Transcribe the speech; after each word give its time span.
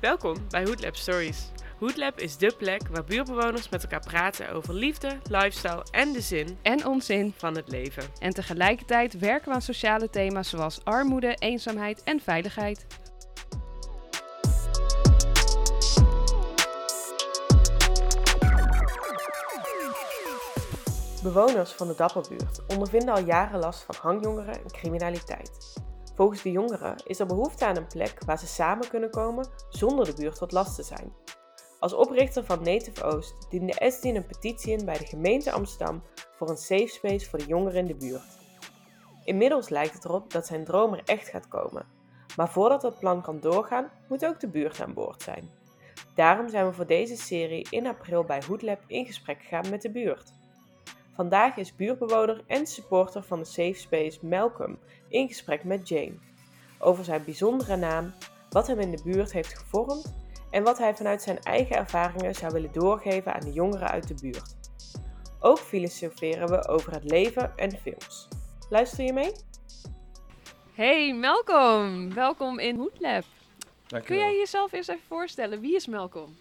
Welkom 0.00 0.36
bij 0.48 0.64
Hoodlab 0.64 0.96
Stories. 0.96 1.50
Hoodlab 1.78 2.18
is 2.18 2.36
dé 2.36 2.50
plek 2.58 2.88
waar 2.90 3.04
buurtbewoners 3.04 3.68
met 3.68 3.82
elkaar 3.82 4.00
praten 4.06 4.52
over 4.52 4.74
liefde, 4.74 5.18
lifestyle 5.30 5.86
en 5.90 6.12
de 6.12 6.20
zin 6.20 6.58
En 6.62 6.86
onzin. 6.86 7.34
van 7.36 7.56
het 7.56 7.68
leven. 7.68 8.02
En 8.18 8.30
tegelijkertijd 8.30 9.18
werken 9.18 9.48
we 9.48 9.54
aan 9.54 9.62
sociale 9.62 10.10
thema's 10.10 10.48
zoals 10.48 10.84
armoede, 10.84 11.34
eenzaamheid 11.38 12.02
en 12.02 12.20
veiligheid. 12.20 12.86
Bewoners 21.24 21.72
van 21.72 21.86
de 21.86 21.94
Dapperbuurt 21.94 22.60
ondervinden 22.68 23.14
al 23.14 23.24
jaren 23.24 23.60
last 23.60 23.82
van 23.82 23.94
hangjongeren 24.00 24.54
en 24.54 24.70
criminaliteit. 24.70 25.74
Volgens 26.14 26.42
de 26.42 26.50
jongeren 26.50 26.96
is 27.06 27.18
er 27.18 27.26
behoefte 27.26 27.66
aan 27.66 27.76
een 27.76 27.86
plek 27.86 28.24
waar 28.26 28.38
ze 28.38 28.46
samen 28.46 28.88
kunnen 28.88 29.10
komen 29.10 29.48
zonder 29.68 30.06
de 30.06 30.14
buurt 30.14 30.38
tot 30.38 30.52
last 30.52 30.74
te 30.74 30.82
zijn. 30.82 31.12
Als 31.78 31.92
oprichter 31.92 32.44
van 32.44 32.62
Native 32.62 33.02
Oost 33.04 33.46
diende 33.50 33.74
Esdien 33.74 34.16
een 34.16 34.26
petitie 34.26 34.78
in 34.78 34.84
bij 34.84 34.98
de 34.98 35.06
gemeente 35.06 35.52
Amsterdam 35.52 36.02
voor 36.36 36.50
een 36.50 36.56
safe 36.56 36.86
space 36.86 37.28
voor 37.28 37.38
de 37.38 37.46
jongeren 37.46 37.78
in 37.78 37.86
de 37.86 37.96
buurt. 37.96 38.38
Inmiddels 39.24 39.68
lijkt 39.68 39.94
het 39.94 40.04
erop 40.04 40.32
dat 40.32 40.46
zijn 40.46 40.64
droom 40.64 40.92
er 40.92 41.02
echt 41.04 41.28
gaat 41.28 41.48
komen. 41.48 41.86
Maar 42.36 42.50
voordat 42.50 42.80
dat 42.80 42.98
plan 42.98 43.22
kan 43.22 43.40
doorgaan, 43.40 43.90
moet 44.08 44.26
ook 44.26 44.40
de 44.40 44.48
buurt 44.48 44.80
aan 44.80 44.94
boord 44.94 45.22
zijn. 45.22 45.50
Daarom 46.14 46.48
zijn 46.48 46.66
we 46.66 46.72
voor 46.72 46.86
deze 46.86 47.16
serie 47.16 47.66
in 47.70 47.86
april 47.86 48.24
bij 48.24 48.42
Hoodlab 48.46 48.80
in 48.86 49.06
gesprek 49.06 49.42
gegaan 49.42 49.70
met 49.70 49.82
de 49.82 49.90
buurt. 49.90 50.42
Vandaag 51.14 51.56
is 51.56 51.76
buurtbewoner 51.76 52.44
en 52.46 52.66
supporter 52.66 53.22
van 53.22 53.38
de 53.38 53.44
Safe 53.44 53.74
Space 53.74 54.26
Malcolm 54.26 54.78
in 55.08 55.28
gesprek 55.28 55.64
met 55.64 55.88
Jane. 55.88 56.18
Over 56.78 57.04
zijn 57.04 57.24
bijzondere 57.24 57.76
naam, 57.76 58.14
wat 58.50 58.66
hem 58.66 58.80
in 58.80 58.90
de 58.90 59.02
buurt 59.04 59.32
heeft 59.32 59.58
gevormd 59.58 60.14
en 60.50 60.62
wat 60.62 60.78
hij 60.78 60.94
vanuit 60.94 61.22
zijn 61.22 61.38
eigen 61.38 61.76
ervaringen 61.76 62.34
zou 62.34 62.52
willen 62.52 62.72
doorgeven 62.72 63.34
aan 63.34 63.40
de 63.40 63.52
jongeren 63.52 63.88
uit 63.88 64.08
de 64.08 64.14
buurt. 64.20 64.54
Ook 65.40 65.58
filosoferen 65.58 66.48
we 66.48 66.68
over 66.68 66.92
het 66.92 67.04
leven 67.04 67.56
en 67.56 67.70
films. 67.70 68.28
Luister 68.70 69.04
je 69.04 69.12
mee? 69.12 69.32
Hey 70.72 71.14
Malcolm, 71.14 72.14
welkom 72.14 72.58
in 72.58 72.76
Hoodlab. 72.76 73.24
Kun 74.04 74.16
jij 74.16 74.36
jezelf 74.36 74.72
eerst 74.72 74.88
even 74.88 75.02
voorstellen? 75.08 75.60
Wie 75.60 75.74
is 75.74 75.86
Malcolm? 75.86 76.36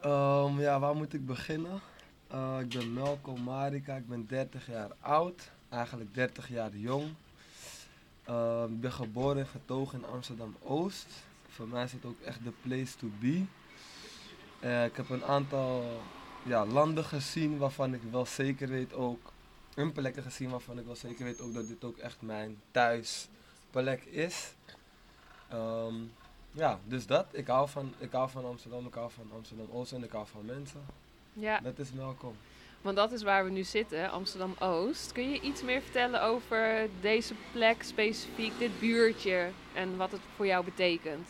Ehm, 0.00 0.60
ja, 0.60 0.78
waar 0.78 0.94
moet 0.94 1.12
ik 1.12 1.26
beginnen? 1.26 1.89
Eh, 2.30 2.56
ik 2.60 2.68
ben 2.68 2.92
Melko 2.92 3.36
Marika, 3.36 3.96
ik 3.96 4.08
ben 4.08 4.26
30 4.26 4.66
jaar 4.66 4.90
oud, 5.00 5.50
eigenlijk 5.68 6.14
30 6.14 6.48
jaar 6.48 6.76
jong. 6.76 7.14
Ehm, 8.24 8.72
ik 8.72 8.80
ben 8.80 8.92
geboren 8.92 9.38
en 9.38 9.46
getogen 9.46 9.98
in 9.98 10.08
Amsterdam-Oost. 10.08 11.06
Voor 11.48 11.68
mij 11.68 11.84
is 11.84 11.92
het 11.92 12.04
ook 12.04 12.20
echt 12.20 12.44
de 12.44 12.52
place 12.62 12.96
to 12.96 13.10
be. 13.20 13.44
Eh, 14.60 14.84
ik 14.84 14.96
heb 14.96 15.08
een 15.08 15.24
aantal 15.24 16.00
ja, 16.42 16.66
landen 16.66 17.04
gezien 17.04 17.58
waarvan 17.58 17.94
ik 17.94 18.00
wel 18.10 18.26
zeker 18.26 18.68
weet 18.68 18.92
ook, 18.92 19.32
en 19.74 19.92
plekken 19.92 20.22
gezien 20.22 20.50
waarvan 20.50 20.78
ik 20.78 20.86
wel 20.86 20.96
zeker 20.96 21.24
weet 21.24 21.40
ook 21.40 21.54
dat 21.54 21.68
dit 21.68 21.84
ook 21.84 21.96
echt 21.96 22.22
mijn 22.22 22.60
thuisplek 22.70 24.04
is. 24.04 24.54
Ehm, 25.48 25.94
ja, 26.52 26.78
dus 26.84 27.06
dat. 27.06 27.26
Ik 27.30 27.46
hou, 27.46 27.68
van, 27.68 27.94
ik 27.98 28.12
hou 28.12 28.30
van 28.30 28.44
Amsterdam, 28.44 28.86
ik 28.86 28.94
hou 28.94 29.10
van 29.10 29.30
Amsterdam-Oost 29.34 29.92
en 29.92 30.04
ik 30.04 30.10
hou 30.10 30.26
van 30.26 30.44
mensen. 30.44 30.99
Ja, 31.40 31.60
Dat 31.60 31.78
is 31.78 31.92
welkom. 31.92 32.34
want 32.80 32.96
dat 32.96 33.12
is 33.12 33.22
waar 33.22 33.44
we 33.44 33.50
nu 33.50 33.64
zitten, 33.64 34.10
Amsterdam-Oost. 34.10 35.12
Kun 35.12 35.30
je 35.30 35.40
iets 35.40 35.62
meer 35.62 35.80
vertellen 35.82 36.22
over 36.22 36.88
deze 37.00 37.34
plek 37.52 37.82
specifiek, 37.82 38.58
dit 38.58 38.80
buurtje 38.80 39.48
en 39.72 39.96
wat 39.96 40.12
het 40.12 40.20
voor 40.36 40.46
jou 40.46 40.64
betekent? 40.64 41.28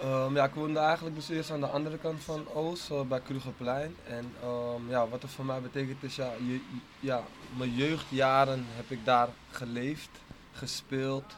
Ehm, 0.00 0.34
ja, 0.34 0.44
ik 0.44 0.54
woonde 0.54 0.78
eigenlijk 0.78 1.16
dus 1.16 1.28
eerst 1.28 1.50
aan 1.50 1.60
de 1.60 1.66
andere 1.66 1.98
kant 1.98 2.20
van 2.24 2.48
Oost, 2.52 3.08
bij 3.08 3.20
Krugerplein. 3.20 3.96
En 4.08 4.32
ehm, 4.42 4.88
ja, 4.88 5.08
wat 5.08 5.22
het 5.22 5.30
voor 5.30 5.44
mij 5.44 5.60
betekent 5.60 6.02
is, 6.02 6.16
ja, 6.16 6.32
je, 6.46 6.60
ja, 7.00 7.22
mijn 7.56 7.74
jeugdjaren 7.74 8.64
heb 8.68 8.90
ik 8.90 9.04
daar 9.04 9.28
geleefd, 9.50 10.10
gespeeld. 10.52 11.36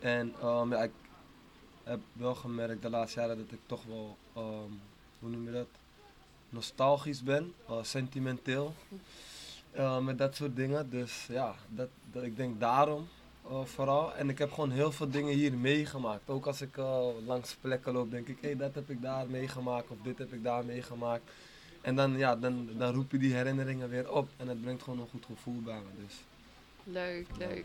En 0.00 0.34
ehm, 0.40 0.70
ja, 0.72 0.82
ik 0.82 0.90
heb 1.84 2.00
wel 2.12 2.34
gemerkt 2.34 2.82
de 2.82 2.90
laatste 2.90 3.20
jaren 3.20 3.36
dat 3.36 3.50
ik 3.52 3.60
toch 3.66 3.84
wel, 3.84 4.16
hoe 5.18 5.28
noem 5.30 5.44
je 5.44 5.52
dat, 5.52 5.66
nostalgisch 6.50 7.22
ben, 7.22 7.54
eh, 7.68 7.76
sentimenteel. 7.82 8.74
eh, 9.72 9.98
met 9.98 10.18
dat 10.18 10.34
soort 10.34 10.56
dingen. 10.56 10.90
Dus 10.90 11.26
ja, 11.28 11.54
dat, 11.68 11.88
dat, 12.12 12.22
ik 12.22 12.36
denk 12.36 12.60
daarom 12.60 13.08
eh, 13.48 13.64
vooral. 13.64 14.14
En 14.14 14.28
ik 14.28 14.38
heb 14.38 14.52
gewoon 14.52 14.70
heel 14.70 14.92
veel 14.92 15.10
dingen 15.10 15.34
hier 15.34 15.52
meegemaakt. 15.52 16.30
Ook 16.30 16.46
als 16.46 16.60
ik 16.60 16.76
langs 17.26 17.56
plekken 17.60 17.92
loop, 17.92 18.10
denk 18.10 18.28
ik, 18.28 18.38
hé, 18.40 18.56
dat 18.56 18.74
heb 18.74 18.90
ik 18.90 19.02
daar 19.02 19.26
meegemaakt 19.30 19.90
of 19.90 19.96
dit 20.02 20.18
heb 20.18 20.32
ik 20.32 20.42
daar 20.42 20.64
meegemaakt. 20.64 21.30
En 21.80 21.96
dan, 21.96 22.18
ja, 22.18 22.36
dan, 22.36 22.68
dan 22.76 22.94
roep 22.94 23.10
je 23.10 23.18
die 23.18 23.34
herinneringen 23.34 23.88
weer 23.88 24.12
op 24.12 24.28
en 24.36 24.48
het 24.48 24.60
brengt 24.62 24.82
gewoon 24.82 25.00
een 25.00 25.08
goed 25.08 25.24
gevoel 25.24 25.60
bij 25.62 25.78
me. 25.78 26.04
Dus. 26.04 26.14
Leuk, 26.84 27.26
leuk. 27.38 27.64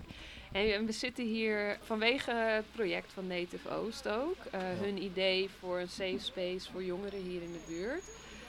En 0.52 0.86
we 0.86 0.92
zitten 0.92 1.26
hier 1.26 1.78
vanwege 1.82 2.32
het 2.32 2.66
project 2.72 3.14
van 3.14 3.28
Native 3.28 3.70
Oost 3.70 4.08
ook. 4.08 4.38
Hun 4.56 5.04
idee 5.04 5.50
voor 5.60 5.80
een 5.80 5.90
safe 5.90 6.20
space 6.20 6.72
voor 6.72 6.84
jongeren 6.84 7.22
hier 7.22 7.42
in 7.42 7.52
de 7.52 7.64
buurt. 7.68 8.04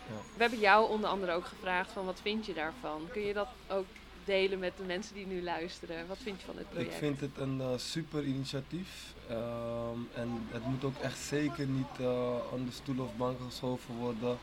Ja. 0.08 0.14
We 0.36 0.40
hebben 0.40 0.58
jou 0.58 0.90
onder 0.90 1.10
andere 1.10 1.32
ook 1.32 1.44
gevraagd 1.44 1.92
van 1.92 2.04
wat 2.04 2.20
vind 2.22 2.46
je 2.46 2.54
daarvan? 2.54 3.08
Kun 3.12 3.22
je 3.22 3.32
dat 3.32 3.48
ook 3.68 3.86
delen 4.24 4.58
met 4.58 4.76
de 4.76 4.82
mensen 4.82 5.14
die 5.14 5.26
nu 5.26 5.42
luisteren? 5.42 6.06
Wat 6.06 6.18
vind 6.18 6.40
je 6.40 6.46
van 6.46 6.56
dit 6.56 6.70
project? 6.70 6.92
Ik 6.92 6.98
vind 6.98 7.20
het 7.20 7.38
een 7.38 7.60
eh, 7.60 7.68
super 7.76 8.24
initiatief. 8.24 9.14
Ehm, 9.28 9.98
en 10.14 10.46
het 10.50 10.64
moet 10.64 10.84
ook 10.84 10.98
echt 11.02 11.18
zeker 11.18 11.66
niet 11.66 12.00
eh 12.00 12.36
aan 12.52 12.64
de 12.64 12.72
stoel 12.72 13.04
of 13.04 13.16
bank 13.16 13.38
geschoven 13.46 13.94
worden 13.94 14.38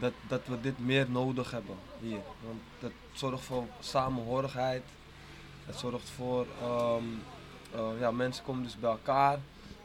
dat, 0.00 0.12
dat 0.28 0.46
we 0.46 0.60
dit 0.60 0.78
meer 0.78 1.10
nodig 1.10 1.50
hebben 1.50 1.76
hier. 2.00 2.20
Want 2.44 2.60
dat 2.78 2.92
zorgt 3.12 3.44
voor 3.44 3.64
samenhorigheid. 3.80 4.82
Het 5.66 5.76
zorgt 5.76 6.10
voor, 6.10 6.46
ehm, 6.60 7.04
eh, 7.74 8.00
ja, 8.00 8.10
mensen 8.10 8.44
komen 8.44 8.62
dus 8.62 8.78
bij 8.78 8.90
elkaar. 8.90 9.38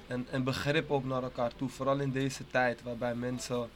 En, 0.07 0.27
en 0.29 0.43
begrip 0.43 0.91
ook 0.91 1.03
naar 1.03 1.23
elkaar 1.23 1.55
toe. 1.55 1.69
Vooral 1.69 1.99
in 1.99 2.11
deze 2.11 2.47
tijd 2.47 2.83
waarbij 2.83 3.15
mensen 3.15 3.69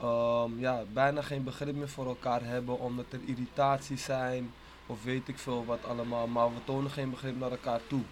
ehm, 0.00 0.58
ja, 0.58 0.82
bijna 0.92 1.22
geen 1.22 1.44
begrip 1.44 1.74
meer 1.74 1.88
voor 1.88 2.06
elkaar 2.06 2.44
hebben 2.44 2.78
omdat 2.78 3.04
er 3.10 3.20
irritaties 3.24 4.04
zijn 4.04 4.52
of 4.86 5.04
weet 5.04 5.28
ik 5.28 5.38
veel 5.38 5.64
wat 5.64 5.84
allemaal. 5.84 6.26
Maar 6.26 6.54
we 6.54 6.64
tonen 6.64 6.90
geen 6.90 7.10
begrip 7.10 7.38
naar 7.38 7.50
elkaar 7.50 7.80
toe. 7.86 8.02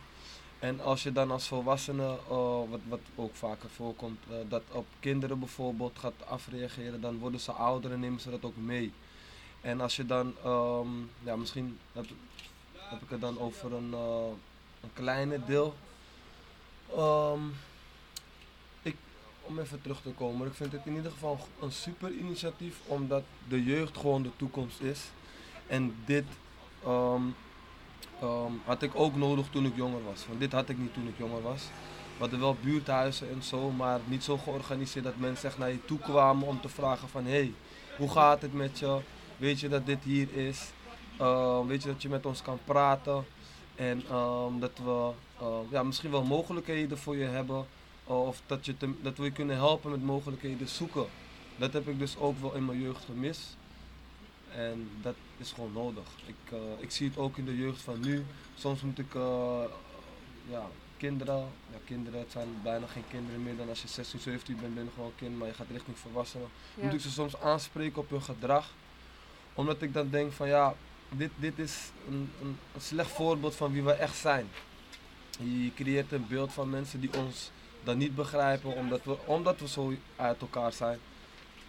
En 0.58 0.80
als 0.80 1.02
je 1.02 1.12
dan 1.12 1.30
als 1.30 1.46
volwassene, 1.46 2.16
eh, 2.28 2.60
wat, 2.70 2.80
wat 2.88 3.00
ook 3.14 3.34
vaker 3.34 3.70
voorkomt, 3.70 4.18
eh, 4.28 4.36
dat 4.48 4.62
op 4.72 4.86
kinderen 5.00 5.38
bijvoorbeeld 5.38 5.98
gaat 5.98 6.26
afreageren, 6.26 7.00
dan 7.00 7.18
worden 7.18 7.40
ze 7.40 7.52
ouder 7.52 7.92
en 7.92 8.00
nemen 8.00 8.20
ze 8.20 8.30
dat 8.30 8.44
ook 8.44 8.56
mee. 8.56 8.92
En 9.60 9.80
als 9.80 9.96
je 9.96 10.06
dan, 10.06 10.34
ehm, 10.44 10.88
ja 11.22 11.36
misschien 11.36 11.78
heb, 11.92 12.04
heb 12.72 13.02
ik 13.02 13.10
het 13.10 13.20
dan 13.20 13.38
over 13.38 13.72
een, 13.72 13.90
uh, 13.90 14.26
een 14.80 14.92
kleine 14.92 15.44
deel. 15.44 15.74
Ik, 16.86 17.40
even 19.58 19.82
terug 19.82 20.02
te 20.02 20.10
komen, 20.10 20.46
ik 20.46 20.54
vind 20.54 20.72
het 20.72 20.80
in 20.84 20.94
ieder 20.94 21.10
geval 21.10 21.38
een 21.60 21.72
super 21.72 22.10
initiatief, 22.10 22.80
omdat 22.86 23.22
de 23.48 23.64
jeugd 23.64 23.96
gewoon 23.96 24.22
de 24.22 24.30
toekomst 24.36 24.80
is. 24.80 25.00
En 25.66 25.94
dit 26.04 26.24
ehm, 26.84 27.22
ehm, 28.20 28.52
had 28.64 28.82
ik 28.82 28.90
ook 28.94 29.16
nodig 29.16 29.46
toen 29.50 29.66
ik 29.66 29.76
jonger 29.76 30.04
was. 30.04 30.26
Want 30.26 30.40
dit 30.40 30.52
had 30.52 30.68
ik 30.68 30.78
niet 30.78 30.94
toen 30.94 31.08
ik 31.08 31.18
jonger 31.18 31.42
was. 31.42 31.62
We 32.14 32.20
hadden 32.20 32.40
wel 32.40 32.56
buurthuizen 32.62 33.30
en 33.30 33.42
zo, 33.42 33.70
maar 33.70 34.00
niet 34.04 34.24
zo 34.24 34.36
georganiseerd 34.36 35.04
dat 35.04 35.16
mensen 35.16 35.48
echt 35.48 35.58
naar 35.58 35.70
je 35.70 35.84
toe 35.84 35.98
kwamen 35.98 36.48
om 36.48 36.60
te 36.60 36.68
vragen 36.68 37.08
van 37.08 37.24
hé, 37.24 37.30
hey, 37.30 37.54
hoe 37.96 38.10
gaat 38.10 38.42
het 38.42 38.52
met 38.52 38.78
je? 38.78 39.00
Weet 39.36 39.60
je 39.60 39.68
dat 39.68 39.86
dit 39.86 40.02
hier 40.02 40.36
is? 40.36 40.70
Ehm, 41.18 41.66
weet 41.66 41.82
je 41.82 41.88
dat 41.88 42.02
je 42.02 42.08
met 42.08 42.26
ons 42.26 42.42
kan 42.42 42.58
praten? 42.64 43.26
En 43.74 44.02
dat 44.58 44.78
we 44.84 45.10
ja, 45.70 45.82
misschien 45.82 46.10
wel 46.10 46.24
mogelijkheden 46.24 46.98
voor 46.98 47.16
je 47.16 47.24
hebben. 47.24 47.66
Of 48.04 48.42
dat, 48.46 48.66
je 48.66 48.76
te- 48.76 49.02
dat 49.02 49.16
we 49.16 49.24
je 49.24 49.30
kunnen 49.32 49.56
helpen 49.56 49.90
met 49.90 50.02
mogelijkheden 50.02 50.68
zoeken. 50.68 51.06
Dat 51.56 51.72
heb 51.72 51.88
ik 51.88 51.98
dus 51.98 52.16
ook 52.16 52.40
wel 52.40 52.54
in 52.54 52.64
mijn 52.64 52.80
jeugd 52.80 53.04
gemist. 53.04 53.56
En 54.54 54.88
dat 55.02 55.14
is 55.36 55.52
gewoon 55.52 55.72
nodig. 55.72 56.04
Ik, 56.26 56.52
eh, 56.52 56.58
ik 56.78 56.90
zie 56.90 57.08
het 57.08 57.18
ook 57.18 57.36
in 57.36 57.44
de 57.44 57.56
jeugd 57.56 57.80
van 57.82 58.00
nu. 58.00 58.24
Soms 58.54 58.80
moet 58.82 58.98
ik 58.98 59.14
eh, 59.14 59.62
ja, 60.50 60.66
kinderen, 60.96 61.38
ja, 61.72 61.78
kinderen, 61.84 62.20
het 62.20 62.32
zijn 62.32 62.48
bijna 62.62 62.86
geen 62.86 63.04
kinderen 63.10 63.42
meer 63.42 63.56
dan 63.56 63.68
als 63.68 63.82
je 63.82 63.88
16, 63.88 64.20
17 64.20 64.56
bent, 64.60 64.74
ben 64.74 64.84
je 64.84 64.90
gewoon 64.94 65.12
kind, 65.16 65.38
maar 65.38 65.48
je 65.48 65.54
gaat 65.54 65.70
richting 65.70 65.98
volwassenen. 65.98 66.48
Ja. 66.74 66.84
Moet 66.84 66.92
ik 66.94 67.00
ze 67.00 67.10
soms 67.10 67.40
aanspreken 67.40 67.98
op 68.02 68.10
hun 68.10 68.22
gedrag. 68.22 68.70
Omdat 69.54 69.82
ik 69.82 69.92
dan 69.92 70.10
denk 70.10 70.32
van 70.32 70.48
ja, 70.48 70.74
dit, 71.08 71.30
dit 71.36 71.58
is 71.58 71.90
een, 72.08 72.30
een, 72.42 72.58
een 72.74 72.80
slecht 72.80 73.10
voorbeeld 73.10 73.54
van 73.54 73.72
wie 73.72 73.82
we 73.82 73.92
echt 73.92 74.16
zijn. 74.16 74.48
Je 75.38 75.74
creëert 75.74 76.12
een 76.12 76.26
beeld 76.28 76.52
van 76.52 76.70
mensen 76.70 77.00
die 77.00 77.10
ons 77.18 77.50
dan 77.84 77.98
niet 77.98 78.14
begrijpen 78.14 78.74
omdat 78.74 79.04
we, 79.04 79.16
omdat 79.26 79.60
we 79.60 79.68
zo 79.68 79.92
uit 80.16 80.40
elkaar 80.40 80.72
zijn. 80.72 80.98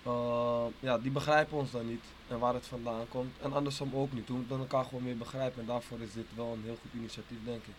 Uh, 0.08 0.64
ja, 0.80 0.98
die 0.98 1.12
begrijpen 1.12 1.58
ons 1.58 1.72
dan 1.72 1.88
niet. 1.88 2.04
en 2.28 2.40
waar 2.40 2.54
het 2.54 2.66
vandaan 2.68 3.08
komt. 3.10 3.34
En 3.42 3.54
andersom 3.54 3.92
ook 3.94 4.12
niet. 4.14 4.28
We 4.28 4.34
moeten 4.34 4.58
elkaar 4.60 4.84
gewoon 4.86 5.04
meer 5.04 5.18
begrijpen. 5.18 5.62
En 5.62 5.68
daarvoor 5.68 6.00
is 6.00 6.14
dit 6.14 6.26
wel 6.36 6.54
een 6.54 6.62
heel 6.64 6.78
goed 6.82 6.94
initiatief, 6.94 7.38
denk 7.44 7.64
ik. 7.64 7.74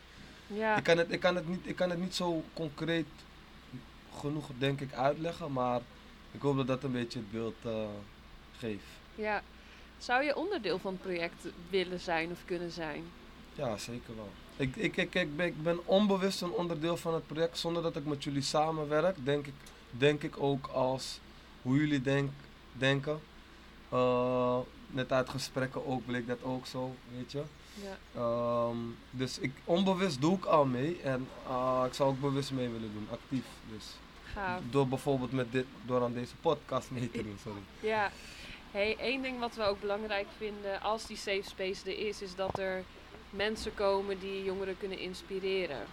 Ja, 0.47 0.77
Ik, 0.77 0.83
kan 0.85 0.99
het, 0.99 1.13
ik, 1.13 1.21
kan 1.21 1.37
het 1.37 1.49
niet, 1.49 1.61
ik 1.69 1.77
kan 1.77 1.91
het 1.91 1.99
niet 1.99 2.15
zo 2.15 2.43
concreet 2.55 3.07
genoeg, 4.19 4.47
denk 4.59 4.81
ik, 4.81 4.93
uitleggen. 4.93 5.53
Maar 5.53 5.81
ik 6.33 6.41
hoop 6.41 6.57
dat 6.57 6.67
dat 6.67 6.83
een 6.85 6.93
beetje 6.93 7.19
het 7.19 7.31
beeld 7.31 7.55
eh, 7.63 7.73
geeft. 8.59 8.85
ja. 9.15 9.43
Zou 9.99 10.25
je 10.25 10.37
onderdeel 10.37 10.79
van 10.79 10.93
het 10.93 11.03
project 11.03 11.47
willen 11.71 12.01
zijn 12.01 12.31
of 12.31 12.39
kunnen 12.45 12.71
zijn? 12.71 13.05
Ja, 13.55 13.77
zeker 13.77 14.17
wel. 14.17 14.31
Ik, 14.57 14.77
ik, 14.77 14.97
ik, 14.97 15.15
ik, 15.15 15.37
ben, 15.37 15.47
ik 15.47 15.63
ben 15.63 15.87
onbewust 15.87 16.43
een 16.43 16.53
onderdeel 16.53 16.97
van 16.97 17.15
het 17.15 17.27
project. 17.27 17.59
Zonder 17.59 17.83
dat 17.83 17.97
ik 17.97 18.07
met 18.07 18.25
jullie 18.25 18.43
samenwerk, 18.43 19.17
denk 19.25 19.47
ik, 19.47 19.55
denk 19.91 20.23
ik 20.23 20.43
ook 20.43 20.67
als 20.67 21.21
hoe 21.63 21.77
jullie 21.77 22.03
denk, 22.03 22.31
denken. 22.73 23.21
Eh, 23.89 24.59
net 24.87 25.13
uit 25.13 25.29
gesprekken 25.29 25.87
ook 25.87 26.07
bleek 26.07 26.27
dat 26.27 26.43
ook 26.43 26.67
zo, 26.67 26.95
weet 27.17 27.33
je. 27.33 27.43
Ja. 27.75 28.21
Ehm, 28.21 28.77
dus 29.11 29.39
ik, 29.39 29.53
onbewust 29.65 30.21
doe 30.21 30.37
ik 30.37 30.45
al 30.45 30.65
mee 30.65 31.01
en 31.03 31.29
eh, 31.49 31.83
ik 31.87 31.95
zou 31.95 32.11
ook 32.11 32.21
bewust 32.21 32.53
mee 32.53 32.69
willen 32.69 32.93
doen, 32.93 33.09
actief. 33.11 33.45
Dus. 33.73 33.85
Gaaf. 34.33 34.61
Door 34.71 34.89
bijvoorbeeld 34.89 35.33
met 35.33 35.53
dit, 35.53 35.67
door 35.87 36.03
aan 36.03 36.13
deze 36.13 36.37
podcast 36.41 36.91
mee 36.91 37.11
te 37.11 37.23
doen, 37.23 37.39
sorry. 37.43 37.61
Ja. 37.93 38.11
Hey, 38.71 38.97
één 38.99 39.23
ding 39.23 39.39
wat 39.39 39.55
we 39.55 39.63
ook 39.63 39.81
belangrijk 39.81 40.27
vinden 40.37 40.81
als 40.81 41.07
die 41.07 41.17
safe 41.17 41.43
space 41.43 41.91
er 41.91 41.99
is, 41.99 42.23
is 42.23 42.35
dat 42.35 42.59
er 42.59 42.85
mensen 43.31 43.75
komen 43.75 44.19
die 44.19 44.45
jongeren 44.45 44.79
kunnen 44.79 44.99
inspireren. 44.99 45.87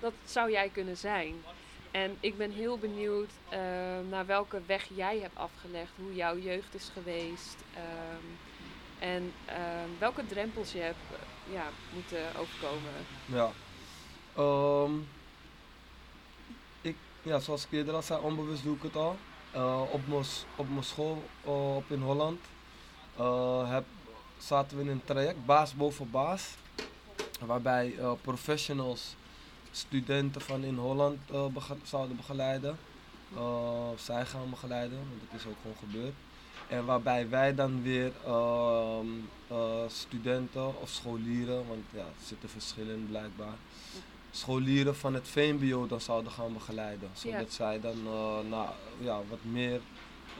Dat 0.00 0.12
zou 0.24 0.50
jij 0.50 0.68
kunnen 0.68 0.96
zijn. 0.96 1.34
En 1.90 2.16
ik 2.20 2.36
ben 2.36 2.50
heel 2.50 2.78
benieuwd 2.78 3.30
eh, 3.48 3.58
naar 4.08 4.26
welke 4.26 4.60
weg 4.66 4.88
jij 4.94 5.18
hebt 5.18 5.36
afgelegd, 5.36 5.90
hoe 5.96 6.14
jouw 6.14 6.38
jeugd 6.38 6.74
is 6.74 6.90
geweest 6.92 7.56
ehm, 7.74 8.24
en 8.98 9.32
ehm, 9.44 9.88
welke 9.98 10.26
drempels 10.26 10.72
je 10.72 10.78
hebt 10.78 10.96
eh, 11.10 11.52
ja, 11.52 11.64
moeten 11.94 12.36
overkomen. 12.36 12.92
Ja. 13.24 13.50
Ehm, 14.36 14.92
ik, 16.80 16.96
ja, 17.22 17.38
zoals 17.38 17.64
ik 17.64 17.72
eerder 17.72 17.94
al 17.94 18.02
zei, 18.02 18.22
onbewust 18.22 18.62
doe 18.62 18.76
ik 18.76 18.82
het 18.82 18.96
al. 18.96 19.16
Eh, 19.50 19.82
op 20.56 20.68
mijn 20.68 20.84
school 20.84 21.22
op 21.44 21.90
in 21.90 22.00
Holland 22.00 22.40
heb, 23.66 23.84
zaten 24.38 24.76
we 24.76 24.82
in 24.82 24.88
een 24.88 25.04
traject, 25.04 25.44
baas 25.46 25.74
boven 25.74 26.10
baas. 26.10 26.54
Waarbij 27.46 27.94
eh, 27.98 28.12
professionals 28.22 29.14
studenten 29.70 30.40
van 30.40 30.64
in 30.64 30.76
Holland 30.76 31.18
eh, 31.32 31.46
bege- 31.46 31.76
zouden 31.82 32.16
begeleiden. 32.16 32.78
Eh, 33.36 33.88
zij 33.96 34.26
gaan 34.26 34.50
begeleiden, 34.50 34.98
want 34.98 35.20
dat 35.30 35.40
is 35.40 35.46
ook 35.46 35.56
gewoon 35.62 35.76
gebeurd. 35.90 36.14
En 36.68 36.84
waarbij 36.84 37.28
wij 37.28 37.54
dan 37.54 37.82
weer 37.82 38.12
ehm, 38.26 39.06
eh, 39.48 39.56
studenten 39.88 40.80
of 40.80 40.88
scholieren, 40.88 41.66
want 41.68 41.84
ja, 41.90 41.98
er 42.00 42.26
zitten 42.26 42.48
verschillen 42.48 43.06
blijkbaar, 43.08 43.54
scholieren 44.30 44.96
van 44.96 45.14
het 45.14 45.28
VMBO 45.28 45.86
dan 45.86 46.00
zouden 46.00 46.32
gaan 46.32 46.52
begeleiden. 46.52 47.10
Zodat 47.12 47.52
zij 47.52 47.80
dan 47.80 47.96
na, 48.48 48.72
ja, 48.98 49.20
wat 49.28 49.38
meer 49.42 49.80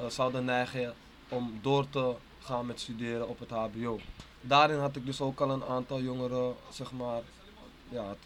zouden 0.09 0.45
neigen 0.45 0.95
om 1.29 1.59
door 1.63 1.89
te 1.91 2.15
gaan 2.49 2.67
met 2.67 2.81
studeren 2.81 3.29
op 3.29 3.39
het 3.39 3.51
HBO. 3.51 4.01
Daarin 4.41 4.79
had 4.79 4.97
ik 4.97 5.07
dus 5.07 5.21
ook 5.21 5.41
al 5.41 5.51
een 5.51 5.65
aantal 5.65 6.01
jongeren, 6.01 6.55
zeg 6.71 6.93
maar, 6.93 7.23
ja, 7.89 8.17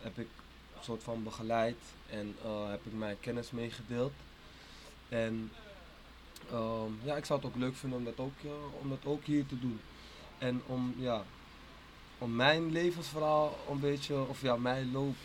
heb 0.00 0.18
ik 0.18 0.28
een 0.76 0.84
soort 0.84 1.02
van 1.02 1.22
begeleid 1.22 1.76
en 2.10 2.36
eh, 2.44 2.68
heb 2.68 2.86
ik 2.86 2.92
mijn 2.92 3.20
kennis 3.20 3.50
meegedeeld. 3.50 4.12
En 5.08 5.52
ehm, 6.50 6.90
ja, 7.02 7.16
ik 7.16 7.24
zou 7.24 7.40
het 7.40 7.48
ook 7.48 7.56
leuk 7.56 7.76
vinden 7.76 7.98
om 7.98 8.04
dat 8.04 8.18
ook, 8.18 8.38
eh, 8.42 8.50
om 8.80 8.88
dat 8.88 9.04
ook 9.04 9.24
hier 9.24 9.46
te 9.46 9.58
doen. 9.58 9.80
En 10.38 10.62
om, 10.66 10.94
ja, 10.98 11.22
om 12.18 12.36
mijn 12.36 12.72
levensverhaal 12.72 13.58
een 13.70 13.80
beetje, 13.80 14.14
of 14.28 14.40
ja, 14.40 14.56
mijn 14.56 14.92
loop, 14.92 15.16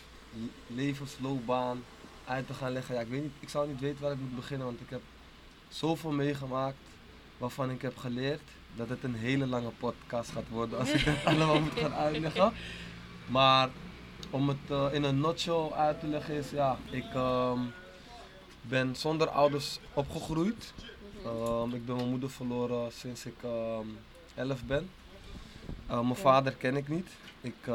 levensloopbaan 0.66 1.84
uit 2.24 2.46
te 2.46 2.54
gaan 2.54 2.72
leggen. 2.72 2.94
Ja, 2.94 3.00
ik, 3.00 3.08
weet 3.08 3.22
niet, 3.22 3.32
ik 3.40 3.48
zou 3.48 3.68
niet 3.68 3.80
weten 3.80 4.02
waar 4.02 4.12
ik 4.12 4.20
moet 4.20 4.36
beginnen, 4.36 4.66
want 4.66 4.80
ik 4.80 4.90
heb 4.90 5.02
zoveel 5.68 6.10
meegemaakt 6.10 6.76
waarvan 7.42 7.70
ik 7.70 7.82
heb 7.82 7.96
geleerd 7.96 8.40
dat 8.76 8.88
het 8.88 9.04
een 9.04 9.14
hele 9.14 9.46
lange 9.46 9.70
podcast 9.78 10.30
gaat 10.30 10.48
worden 10.48 10.78
als 10.78 10.92
ik 10.92 11.04
dat 11.04 11.14
allemaal 11.34 11.60
moet 11.60 11.78
gaan 11.78 11.94
uitleggen. 11.94 12.52
Maar 13.26 13.68
om 14.30 14.48
het 14.48 14.70
eh, 14.70 14.88
in 14.92 15.02
een 15.02 15.20
nutshell 15.20 15.70
uit 15.70 16.00
te 16.00 16.06
leggen 16.06 16.34
is, 16.34 16.50
ja, 16.50 16.76
ik 16.90 17.14
ehm, 17.14 17.58
ben 18.60 18.96
zonder 18.96 19.28
ouders 19.28 19.78
opgegroeid. 19.94 20.72
Ehm, 21.24 21.74
ik 21.74 21.86
ben 21.86 21.96
mijn 21.96 22.08
moeder 22.08 22.30
verloren 22.30 22.92
sinds 22.92 23.26
ik 23.26 23.42
ehm 23.42 23.86
11 24.34 24.64
ben. 24.64 24.90
Eh, 25.86 26.00
mijn 26.00 26.16
vader 26.16 26.52
ken 26.52 26.76
ik 26.76 26.88
niet. 26.88 27.08
Ik, 27.40 27.66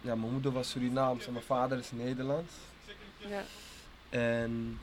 ja, 0.00 0.14
mijn 0.14 0.32
moeder 0.32 0.52
was 0.52 0.70
Surinaams 0.70 1.26
en 1.26 1.32
mijn 1.32 1.44
vader 1.44 1.78
is 1.78 1.90
Nederlands. 1.92 2.52
Ja. 3.16 3.44
En 4.08 4.78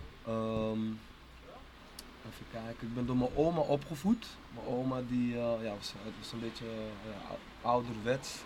even 2.28 2.46
kijken, 2.52 2.88
ik 2.88 2.94
ben 2.94 3.06
door 3.06 3.18
mijn 3.18 3.36
oma 3.36 3.60
opgevoed. 3.60 4.26
Mijn 4.54 4.68
oma 4.68 5.02
die 5.08 5.34
eh, 5.34 5.64
ja, 5.64 5.76
was, 5.76 5.94
het 6.04 6.14
was 6.20 6.32
een 6.32 6.40
beetje 6.40 6.66
eh, 6.66 7.32
ouderwets. 7.62 8.42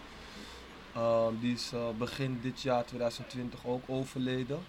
Ehm, 0.94 1.34
die 1.40 1.54
is 1.54 1.72
eh, 1.74 1.90
begin 1.98 2.40
dit 2.42 2.62
jaar 2.62 2.86
2020 2.86 3.66
ook 3.66 3.84
overleden. 3.88 4.60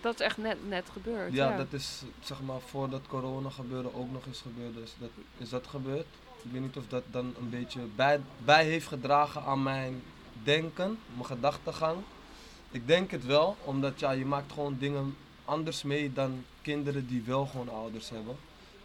Dat 0.00 0.14
is 0.14 0.20
echt 0.20 0.36
net, 0.36 0.68
net 0.68 0.90
gebeurd. 0.92 1.32
Ja, 1.32 1.50
Ja, 1.50 1.56
dat 1.56 1.72
is 1.72 2.02
zeg 2.20 2.42
maar 2.42 2.60
voordat 2.60 3.06
corona 3.06 3.50
gebeurde 3.50 3.94
ook 3.94 4.12
nog 4.12 4.26
eens 4.26 4.40
gebeurd. 4.40 4.74
Dus 4.74 4.94
dat, 4.98 5.10
is 5.38 5.48
dat 5.48 5.66
gebeurd. 5.66 6.06
Ik 6.42 6.50
weet 6.50 6.60
niet 6.60 6.76
of 6.76 6.86
dat 6.88 7.02
dan 7.10 7.34
een 7.38 7.50
beetje 7.50 7.80
bij, 7.96 8.20
bij 8.44 8.64
heeft 8.64 8.86
gedragen 8.86 9.42
aan 9.42 9.62
mijn 9.62 10.02
denken, 10.42 10.98
mijn 11.12 11.26
gedachtegang. 11.26 11.98
Ik 12.70 12.86
denk 12.86 13.10
het 13.10 13.26
wel, 13.26 13.56
omdat 13.64 14.00
ja, 14.00 14.10
je 14.10 14.26
maakt 14.26 14.52
gewoon 14.52 14.76
dingen 14.78 15.16
anders 15.44 15.82
mee 15.82 16.12
dan 16.12 16.44
kinderen 16.64 17.06
die 17.06 17.22
wel 17.22 17.46
gewoon 17.46 17.68
ouders 17.68 18.10
hebben. 18.10 18.36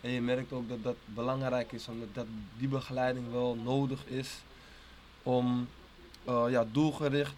En 0.02 0.12
je 0.12 0.22
merkt 0.22 0.52
ook 0.52 0.70
dat 0.70 0.84
dat 0.84 0.96
belangrijk 1.06 1.72
is, 1.72 1.88
omdat 1.88 2.08
dat 2.14 2.26
die 2.58 2.68
begeleiding 2.68 3.31
wel 3.31 3.56
nodig 3.56 4.06
is 4.06 4.30
om 5.24 5.68
eh, 6.24 6.46
ja, 6.50 6.66
doelgericht 6.72 7.36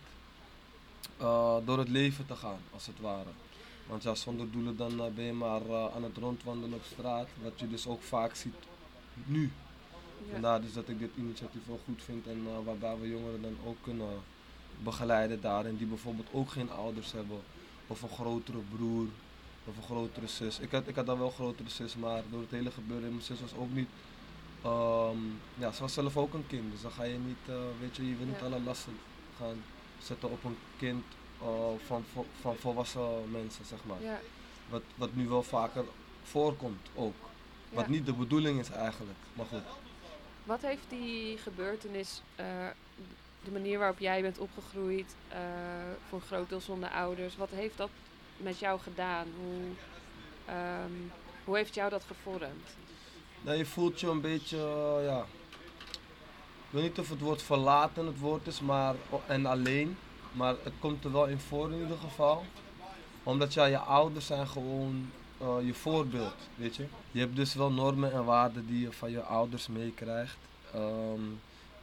eh, 1.18 1.56
door 1.66 1.78
het 1.78 1.90
leven 1.90 2.26
te 2.26 2.36
gaan, 2.36 2.60
als 2.74 2.86
het 2.86 3.00
ware. 3.00 3.30
Want 3.88 4.04
ja, 4.04 4.16
zonder 4.16 4.52
doelen 4.52 4.78
dan 4.78 5.00
eh, 5.00 5.12
ben 5.16 5.26
je 5.26 5.34
maar 5.34 5.62
aan 5.96 6.04
het 6.04 6.18
rondwandelen 6.18 6.74
op 6.74 6.84
straat, 6.92 7.28
wat 7.42 7.60
je 7.60 7.70
dus 7.70 7.88
ook 7.88 8.02
vaak 8.02 8.36
ziet 8.36 8.56
nu. 9.26 9.52
Ja. 10.26 10.32
Vandaar 10.32 10.62
dus 10.62 10.74
dat 10.74 10.90
ik 10.90 11.00
dit 11.00 11.12
initiatief 11.18 11.66
wel 11.66 11.80
goed 11.86 12.04
vind 12.04 12.28
en 12.28 12.64
waarbij 12.66 12.98
we 13.00 13.10
jongeren 13.10 13.42
dan 13.42 13.58
ook 13.66 13.78
kunnen 13.82 14.10
begeleiden 14.84 15.42
daarin, 15.42 15.78
die 15.78 15.88
bijvoorbeeld 15.88 16.28
ook 16.32 16.50
geen 16.50 16.72
ouders 16.72 17.12
hebben, 17.12 17.40
of 17.88 18.02
een 18.02 18.10
grotere 18.10 18.62
broer, 18.76 19.08
of 19.66 19.78
een 19.78 19.84
grotere 19.84 20.28
zus. 20.28 20.60
Ik 20.60 20.72
had, 20.72 20.88
ik 20.88 20.96
had 20.96 21.06
dan 21.06 21.18
wel 21.18 21.28
een 21.28 21.34
grotere 21.34 21.70
zus, 21.70 21.96
maar 21.96 22.22
door 22.30 22.42
het 22.42 22.52
hele 22.52 22.72
gebeuren, 22.72 23.10
mijn 23.10 23.22
zus 23.22 23.42
was 23.42 23.54
ook 23.54 23.72
niet, 23.74 23.90
ehm, 24.64 25.18
ja, 25.54 25.72
ze 25.72 25.82
was 25.82 25.94
zelf 25.94 26.18
ook 26.18 26.34
een 26.34 26.48
kind, 26.48 26.72
dus 26.72 26.82
dan 26.82 26.92
ga 26.92 27.04
je 27.04 27.18
niet, 27.18 27.38
eh, 27.46 27.56
weet 27.80 27.96
je, 27.96 28.08
je 28.10 28.16
wil 28.16 28.26
niet 28.26 28.40
Ja. 28.40 28.46
alle 28.46 28.60
lasten 28.62 28.98
gaan 29.38 29.64
zetten 30.04 30.30
op 30.32 30.44
een 30.44 30.58
kind 30.78 31.04
eh, 31.42 31.48
van, 31.86 32.04
vo- 32.14 32.26
van 32.42 32.56
volwassen 32.56 33.32
mensen, 33.32 33.66
zeg 33.66 33.80
maar. 33.86 34.02
Ja. 34.02 34.20
Wat, 34.70 34.82
wat 34.96 35.14
nu 35.16 35.28
wel 35.28 35.44
vaker 35.44 35.84
voorkomt 36.24 36.88
ook. 36.96 37.14
Wat 37.70 37.88
niet 37.88 38.06
de 38.06 38.14
bedoeling 38.14 38.60
is 38.60 38.70
eigenlijk, 38.70 39.18
maar 39.34 39.46
goed. 39.46 39.62
Wat 40.44 40.62
heeft 40.62 40.84
die 40.90 41.38
gebeurtenis, 41.38 42.22
eh, 42.36 42.46
de 43.44 43.52
manier 43.52 43.80
waarop 43.80 44.00
jij 44.00 44.22
bent 44.22 44.38
opgegroeid, 44.38 45.16
voor 46.10 46.20
een 46.20 46.26
groot 46.28 46.50
deel 46.50 46.60
zonder 46.62 46.90
ouders, 46.90 47.38
wat 47.38 47.50
heeft 47.50 47.78
dat 47.78 47.90
met 48.44 48.60
jou 48.60 48.80
gedaan? 48.80 49.28
Hoe, 49.38 49.62
ehm, 50.46 50.92
hoe 51.44 51.58
heeft 51.58 51.76
jou 51.76 51.90
dat 51.90 52.04
gevormd? 52.08 52.76
Nou, 53.42 53.58
je 53.58 53.66
voelt 53.66 54.00
je 54.00 54.08
een 54.08 54.22
beetje, 54.22 54.58
eh, 54.58 55.06
ja. 55.06 55.26
Ik 56.68 56.78
weet 56.78 56.84
niet 56.84 57.00
of 57.00 57.10
het 57.10 57.20
woord 57.20 57.42
verlaten 57.42 58.06
het 58.06 58.20
woord 58.20 58.48
is, 58.48 58.60
maar, 58.60 58.96
en 59.28 59.46
alleen. 59.46 59.98
Maar 60.32 60.56
het 60.64 60.74
komt 60.80 61.04
er 61.04 61.12
wel 61.12 61.26
in 61.26 61.40
voor 61.40 61.72
in 61.72 61.80
ieder 61.80 61.98
geval. 61.98 62.46
Omdat 63.24 63.54
ja, 63.54 63.66
je 63.66 63.78
ouders 63.78 64.26
zijn 64.26 64.48
gewoon 64.48 65.12
eh, 65.38 65.56
je 65.66 65.74
voorbeeld, 65.74 66.34
weet 66.56 66.76
je. 66.76 66.86
Je 67.12 67.20
hebt 67.20 67.36
dus 67.36 67.54
wel 67.54 67.72
normen 67.72 68.12
en 68.12 68.26
waarden 68.26 68.68
die 68.68 68.82
je 68.82 68.92
van 68.92 69.12
je 69.12 69.22
ouders 69.22 69.68
meekrijgt. 69.68 70.38
Ehm, 70.74 71.22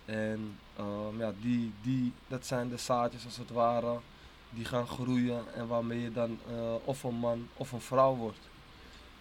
en 0.04 0.58
ehm, 0.76 1.18
ja, 1.18 1.32
die, 1.40 1.72
die, 1.82 2.12
dat 2.28 2.46
zijn 2.46 2.68
de 2.68 2.76
zaadjes 2.76 3.24
als 3.24 3.36
het 3.36 3.50
ware, 3.50 3.98
die 4.50 4.64
gaan 4.64 4.86
groeien 4.86 5.54
en 5.54 5.66
waarmee 5.66 6.00
je 6.00 6.12
dan 6.12 6.38
eh, 6.48 6.74
of 6.84 7.02
een 7.02 7.14
man 7.14 7.48
of 7.56 7.72
een 7.72 7.80
vrouw 7.80 8.14
wordt. 8.14 8.48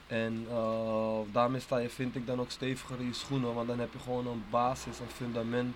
En 0.08 0.46
eh, 0.50 1.20
daarmee 1.32 1.62
sta 1.62 1.78
je, 1.78 1.90
vind 1.90 2.16
ik, 2.16 2.26
dan 2.26 2.40
ook 2.40 2.52
steviger 2.52 3.00
in 3.00 3.06
je 3.06 3.14
schoenen, 3.14 3.54
want 3.54 3.68
dan 3.68 3.80
heb 3.80 3.94
je 3.94 4.00
gewoon 4.00 4.28
een 4.28 4.44
basis, 4.50 5.00
een 5.00 5.10
fundament 5.10 5.76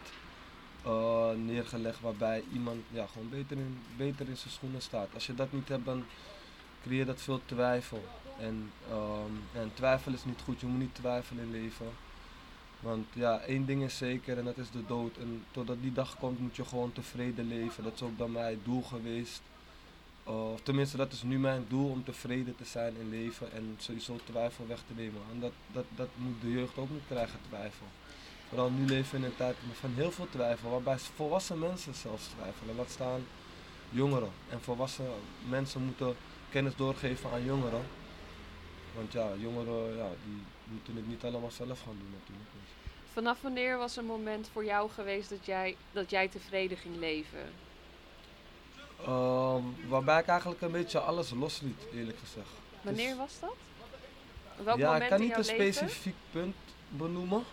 eh, 0.84 1.30
neergelegd 1.36 2.00
waarbij 2.00 2.44
iemand 2.54 2.78
ja, 2.90 3.06
gewoon 3.08 3.30
beter 3.30 3.58
in, 3.58 3.80
beter 3.98 4.30
in 4.30 4.38
zijn 4.38 4.54
schoenen 4.54 4.82
staat. 4.82 5.08
Als 5.14 5.26
je 5.26 5.34
dat 5.34 5.52
niet 5.52 5.68
hebt, 5.68 5.86
dan 5.86 6.04
creëer 6.84 7.06
dat 7.06 7.22
veel 7.22 7.42
twijfel. 7.46 8.04
En, 8.40 8.72
ehm, 8.90 9.62
en 9.62 9.72
twijfel 9.74 10.14
is 10.14 10.26
niet 10.26 10.42
goed, 10.44 10.60
je 10.60 10.66
moet 10.66 10.80
niet 10.80 10.96
twijfelen 10.96 11.44
in 11.44 11.52
leven. 11.52 11.88
Want 12.82 13.08
ja, 13.14 13.40
één 13.40 13.66
ding 13.66 13.84
is 13.84 13.98
zeker 13.98 14.38
en 14.38 14.46
dat 14.46 14.58
is 14.58 14.72
de 14.72 14.86
dood. 14.86 15.18
En 15.18 15.44
totdat 15.52 15.82
die 15.82 15.94
dag 15.94 16.18
komt 16.18 16.40
moet 16.40 16.56
je 16.56 16.66
gewoon 16.66 16.92
tevreden 16.92 17.48
leven. 17.48 17.84
Dat 17.84 17.94
is 17.94 18.02
ook 18.02 18.18
dan 18.18 18.32
mijn 18.32 18.60
doel 18.64 18.82
geweest. 18.82 19.42
Uh, 20.28 20.54
tenminste, 20.64 20.98
dat 20.98 21.12
is 21.12 21.24
nu 21.24 21.40
mijn 21.40 21.66
doel 21.68 21.90
om 21.90 22.04
tevreden 22.04 22.56
te 22.56 22.66
zijn 22.66 22.94
in 23.00 23.10
leven 23.10 23.52
en 23.52 23.76
sowieso 23.78 24.20
twijfel 24.24 24.68
weg 24.68 24.80
te 24.88 24.94
nemen. 24.96 25.22
En 25.34 25.40
dat, 25.40 25.52
dat, 25.72 25.86
dat 25.96 26.08
moet 26.16 26.42
de 26.42 26.52
jeugd 26.52 26.78
ook 26.78 26.90
niet 26.90 27.08
krijgen, 27.08 27.40
twijfel. 27.48 27.86
Vooral 28.50 28.70
nu 28.70 28.86
leven 28.86 29.12
we 29.12 29.18
in 29.18 29.24
een 29.24 29.36
tijd 29.36 29.56
van 29.74 29.92
heel 29.96 30.12
veel 30.12 30.28
twijfel, 30.30 30.70
waarbij 30.70 30.98
volwassen 30.98 31.60
mensen 31.60 31.96
zelfs 31.96 32.28
twijfelen. 32.28 32.76
Laat 32.76 32.90
staan 32.90 33.22
jongeren. 33.90 34.32
En 34.50 34.62
volwassen 34.62 35.06
mensen 35.50 35.84
moeten 35.84 36.16
kennis 36.50 36.76
doorgeven 36.76 37.32
aan 37.32 37.44
jongeren. 37.44 37.84
Want 38.96 39.12
ja, 39.12 39.30
jongeren 39.38 39.96
ja, 39.96 40.10
die 40.26 40.42
moeten 40.72 40.96
het 40.96 41.08
niet 41.08 41.24
allemaal 41.24 41.52
zelf 41.52 41.82
gaan 41.82 41.98
doen 42.00 42.12
natuurlijk. 42.20 42.50
Vanaf 43.14 43.42
wanneer 43.42 43.78
was 43.78 43.96
een 43.96 44.06
moment 44.06 44.50
voor 44.52 44.66
jou 44.66 44.90
geweest 44.90 45.30
dat 45.30 45.46
jij, 45.46 45.76
dat 45.92 46.10
jij 46.10 46.28
tevreden 46.28 46.78
ging 46.78 46.98
leven? 46.98 47.54
Um, 49.08 49.76
waarbij 49.88 50.20
ik 50.20 50.28
eigenlijk 50.28 50.62
een 50.62 50.72
beetje 50.72 51.00
alles 51.00 51.30
losliet, 51.30 51.82
eerlijk 51.94 52.18
gezegd. 52.18 52.50
Wanneer 52.82 53.08
dus 53.08 53.18
was 53.18 53.40
dat? 53.40 53.56
Welk 54.66 54.78
ja, 54.78 54.86
moment 54.86 55.04
ik 55.04 55.10
kan 55.10 55.20
niet 55.20 55.38
een 55.38 55.44
specifiek 55.44 56.16
punt 56.32 56.56
benoemen. 56.90 57.44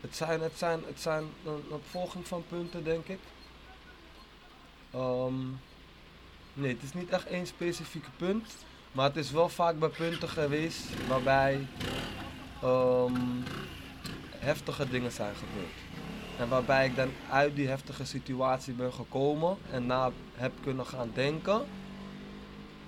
Het 0.00 0.16
zijn, 0.16 0.40
het 0.40 0.58
zijn, 0.58 0.82
het 0.86 1.00
zijn 1.00 1.24
een 1.44 1.64
opvolging 1.68 2.26
van 2.26 2.44
punten, 2.48 2.84
denk 2.84 3.06
ik. 3.06 3.18
Um, 4.94 5.60
nee, 6.52 6.72
het 6.72 6.82
is 6.82 6.92
niet 6.92 7.10
echt 7.10 7.26
één 7.26 7.46
specifieke 7.46 8.10
punt. 8.16 8.54
Maar 8.96 9.06
het 9.06 9.16
is 9.16 9.30
wel 9.30 9.48
vaak 9.48 9.78
bij 9.78 9.88
punten 9.88 10.28
geweest 10.28 11.06
waarbij 11.08 11.66
um, 12.64 13.44
heftige 14.30 14.88
dingen 14.88 15.12
zijn 15.12 15.34
gebeurd. 15.34 15.74
En 16.38 16.48
waarbij 16.48 16.86
ik 16.86 16.96
dan 16.96 17.08
uit 17.30 17.56
die 17.56 17.68
heftige 17.68 18.04
situatie 18.04 18.72
ben 18.72 18.92
gekomen 18.92 19.56
en 19.70 19.86
na 19.86 20.10
heb 20.34 20.52
kunnen 20.62 20.86
gaan 20.86 21.10
denken. 21.14 21.66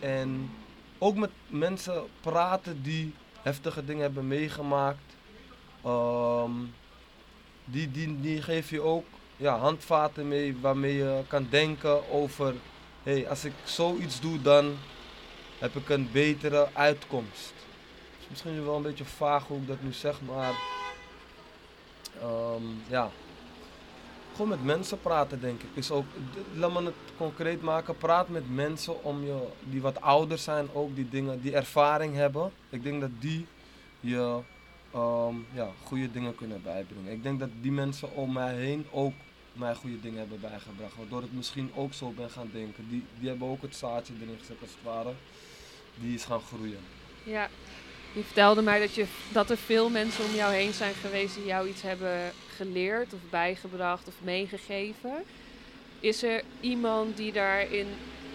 En 0.00 0.50
ook 0.98 1.16
met 1.16 1.30
mensen 1.46 2.02
praten 2.20 2.82
die 2.82 3.14
heftige 3.42 3.84
dingen 3.84 4.02
hebben 4.02 4.26
meegemaakt. 4.26 5.16
Um, 5.86 6.74
die, 7.64 7.90
die, 7.90 8.20
die 8.20 8.42
geef 8.42 8.70
je 8.70 8.80
ook 8.80 9.06
ja, 9.36 9.58
handvaten 9.58 10.28
mee 10.28 10.56
waarmee 10.60 10.96
je 10.96 11.22
kan 11.26 11.46
denken 11.50 12.10
over... 12.10 12.54
Hé, 13.02 13.12
hey, 13.12 13.28
als 13.28 13.44
ik 13.44 13.52
zoiets 13.64 14.20
doe, 14.20 14.42
dan 14.42 14.76
heb 15.58 15.76
ik 15.76 15.88
een 15.88 16.08
betere 16.12 16.68
uitkomst. 16.72 17.52
Het 18.12 18.20
is 18.20 18.28
misschien 18.28 18.64
wel 18.64 18.76
een 18.76 18.82
beetje 18.82 19.04
vaag 19.04 19.46
hoe 19.46 19.58
ik 19.58 19.66
dat 19.66 19.82
nu 19.82 19.92
zeg, 19.92 20.20
maar... 20.20 20.52
Um, 22.22 22.82
ja, 22.86 23.10
gewoon 24.32 24.48
met 24.48 24.64
mensen 24.64 25.00
praten, 25.00 25.40
denk 25.40 25.62
ik. 25.62 25.68
Is 25.74 25.90
ook, 25.90 26.04
laat 26.54 26.72
me 26.72 26.84
het 26.84 26.94
concreet 27.16 27.62
maken. 27.62 27.96
Praat 27.96 28.28
met 28.28 28.54
mensen 28.54 29.04
om 29.04 29.24
je, 29.24 29.46
die 29.64 29.80
wat 29.80 30.00
ouder 30.00 30.38
zijn, 30.38 30.68
ook 30.72 30.94
die 30.94 31.08
dingen, 31.08 31.40
die 31.40 31.54
ervaring 31.54 32.14
hebben. 32.14 32.52
Ik 32.68 32.82
denk 32.82 33.00
dat 33.00 33.10
die 33.18 33.46
je 34.00 34.40
um, 34.94 35.46
ja, 35.52 35.70
goede 35.84 36.10
dingen 36.10 36.34
kunnen 36.34 36.62
bijbrengen. 36.62 37.12
Ik 37.12 37.22
denk 37.22 37.40
dat 37.40 37.48
die 37.60 37.72
mensen 37.72 38.14
om 38.14 38.32
mij 38.32 38.54
heen 38.54 38.86
ook 38.90 39.12
mij 39.52 39.74
goede 39.74 40.00
dingen 40.00 40.18
hebben 40.18 40.40
bijgebracht. 40.40 40.96
Waardoor 40.96 41.22
ik 41.22 41.32
misschien 41.32 41.70
ook 41.74 41.92
zo 41.92 42.10
ben 42.10 42.30
gaan 42.30 42.50
denken. 42.52 42.88
Die, 42.88 43.04
die 43.18 43.28
hebben 43.28 43.48
ook 43.48 43.62
het 43.62 43.76
zaadje 43.76 44.12
erin 44.20 44.38
gezet 44.38 44.56
als 44.60 44.70
het 44.70 44.82
ware. 44.82 45.12
Die 46.00 46.14
is 46.14 46.24
gaan 46.24 46.40
groeien. 46.40 46.80
Ja, 47.22 47.48
je 48.12 48.22
vertelde 48.22 48.62
mij 48.62 48.80
dat, 48.80 48.94
je, 48.94 49.06
dat 49.32 49.50
er 49.50 49.56
veel 49.56 49.88
mensen 49.88 50.24
om 50.24 50.34
jou 50.34 50.54
heen 50.54 50.72
zijn 50.72 50.94
geweest 50.94 51.34
die 51.34 51.44
jou 51.44 51.68
iets 51.68 51.82
hebben 51.82 52.32
geleerd 52.56 53.12
of 53.12 53.20
bijgebracht 53.30 54.08
of 54.08 54.14
meegegeven. 54.22 55.12
Is 56.00 56.22
er 56.22 56.42
iemand 56.60 57.16
die 57.16 57.32
daarin 57.32 57.86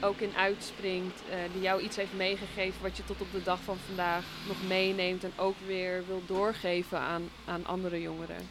ook 0.02 0.20
in 0.20 0.36
uitspringt, 0.36 1.22
uh, 1.30 1.36
die 1.54 1.62
jou 1.62 1.82
iets 1.82 1.96
heeft 1.96 2.14
meegegeven 2.14 2.82
wat 2.82 2.98
je 2.98 3.06
tot 3.06 3.22
op 3.22 3.32
de 3.32 3.44
dag 3.44 3.60
van 3.64 3.78
vandaag 3.86 4.24
nog 4.48 4.58
meeneemt 4.68 5.24
en 5.24 5.32
ook 5.36 5.56
weer 5.66 6.04
wil 6.08 6.22
doorgeven 6.26 7.00
aan, 7.00 7.30
aan 7.46 7.66
andere 7.66 8.02
jongeren? 8.02 8.50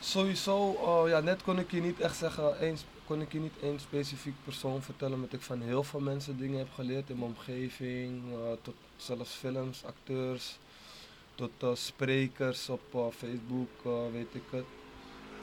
Sowieso, 0.00 0.76
uh, 0.84 1.10
ja, 1.10 1.20
net 1.20 1.42
kon 1.42 1.58
ik 1.58 1.70
je 1.70 1.80
niet 1.80 2.00
echt 2.00 2.16
zeggen, 2.16 2.58
één, 2.60 2.78
kon 3.06 3.20
ik 3.20 3.32
je 3.32 3.38
niet 3.38 3.58
één 3.62 3.80
specifiek 3.80 4.34
persoon 4.44 4.82
vertellen, 4.82 5.14
omdat 5.14 5.32
ik 5.32 5.40
van 5.40 5.60
heel 5.60 5.82
veel 5.82 6.00
mensen 6.00 6.38
dingen 6.38 6.58
heb 6.58 6.72
geleerd 6.74 7.10
in 7.10 7.18
mijn 7.18 7.30
omgeving, 7.30 8.22
uh, 8.32 8.36
tot 8.62 8.74
zelfs 8.96 9.30
films, 9.30 9.84
acteurs, 9.84 10.58
tot 11.34 11.78
sprekers 11.78 12.68
op 12.68 13.12
Facebook, 13.16 13.68
weet 14.12 14.34
ik 14.34 14.42
het. 14.50 14.64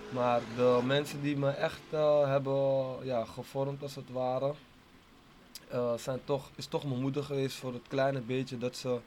Maar 0.10 0.41
de 0.56 0.80
mensen 0.84 1.22
die 1.22 1.38
me 1.38 1.50
echt 1.50 1.82
hebben 2.25 3.06
ja, 3.06 3.25
gevormd 3.25 3.82
als 3.82 3.96
het 3.96 4.10
ware, 4.12 4.53
zijn 5.98 6.20
toch, 6.24 6.50
is 6.56 6.65
toch 6.65 6.84
mijn 6.84 7.01
moeder 7.01 7.24
geweest 7.24 7.56
voor 7.56 7.74
het 7.74 7.88
kleine 7.88 8.22
beetje 8.22 8.58
dat 8.58 8.75
ze 8.75 9.00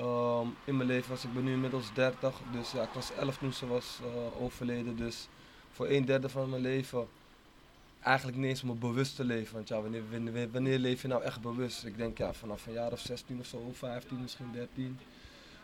um, 0.00 0.56
in 0.64 0.76
mijn 0.76 0.88
leven 0.88 1.10
was. 1.10 1.24
Ik 1.24 1.34
ben 1.34 1.44
nu 1.44 1.52
inmiddels 1.52 1.92
30, 1.94 2.40
dus 2.52 2.72
ja, 2.72 2.82
ik 2.82 2.92
was 2.94 3.12
11 3.12 3.38
toen 3.38 3.52
ze 3.52 3.66
was 3.66 3.98
overleden. 4.40 4.96
Dus 4.96 5.28
voor 5.72 5.88
een 5.88 6.04
derde 6.04 6.28
van 6.28 6.50
mijn 6.50 6.62
leven 6.62 7.08
eigenlijk 8.00 8.38
niet 8.38 8.46
eens 8.46 8.62
mijn 8.62 8.78
bewuste 8.78 9.24
leven. 9.24 9.54
Want 9.54 9.68
ja, 9.68 9.80
wanneer, 9.80 10.02
wanneer, 10.10 10.50
wanneer 10.50 10.78
leef 10.78 11.02
je 11.02 11.08
nou 11.08 11.22
echt 11.22 11.40
bewust? 11.40 11.84
Ik 11.84 11.96
denk 11.96 12.18
ja, 12.18 12.32
vanaf 12.32 12.66
een 12.66 12.72
jaar 12.72 12.92
of 12.92 13.00
16 13.00 13.38
of 13.40 13.46
zo, 13.46 13.70
15, 13.72 14.20
misschien 14.22 14.52
13. 14.52 14.98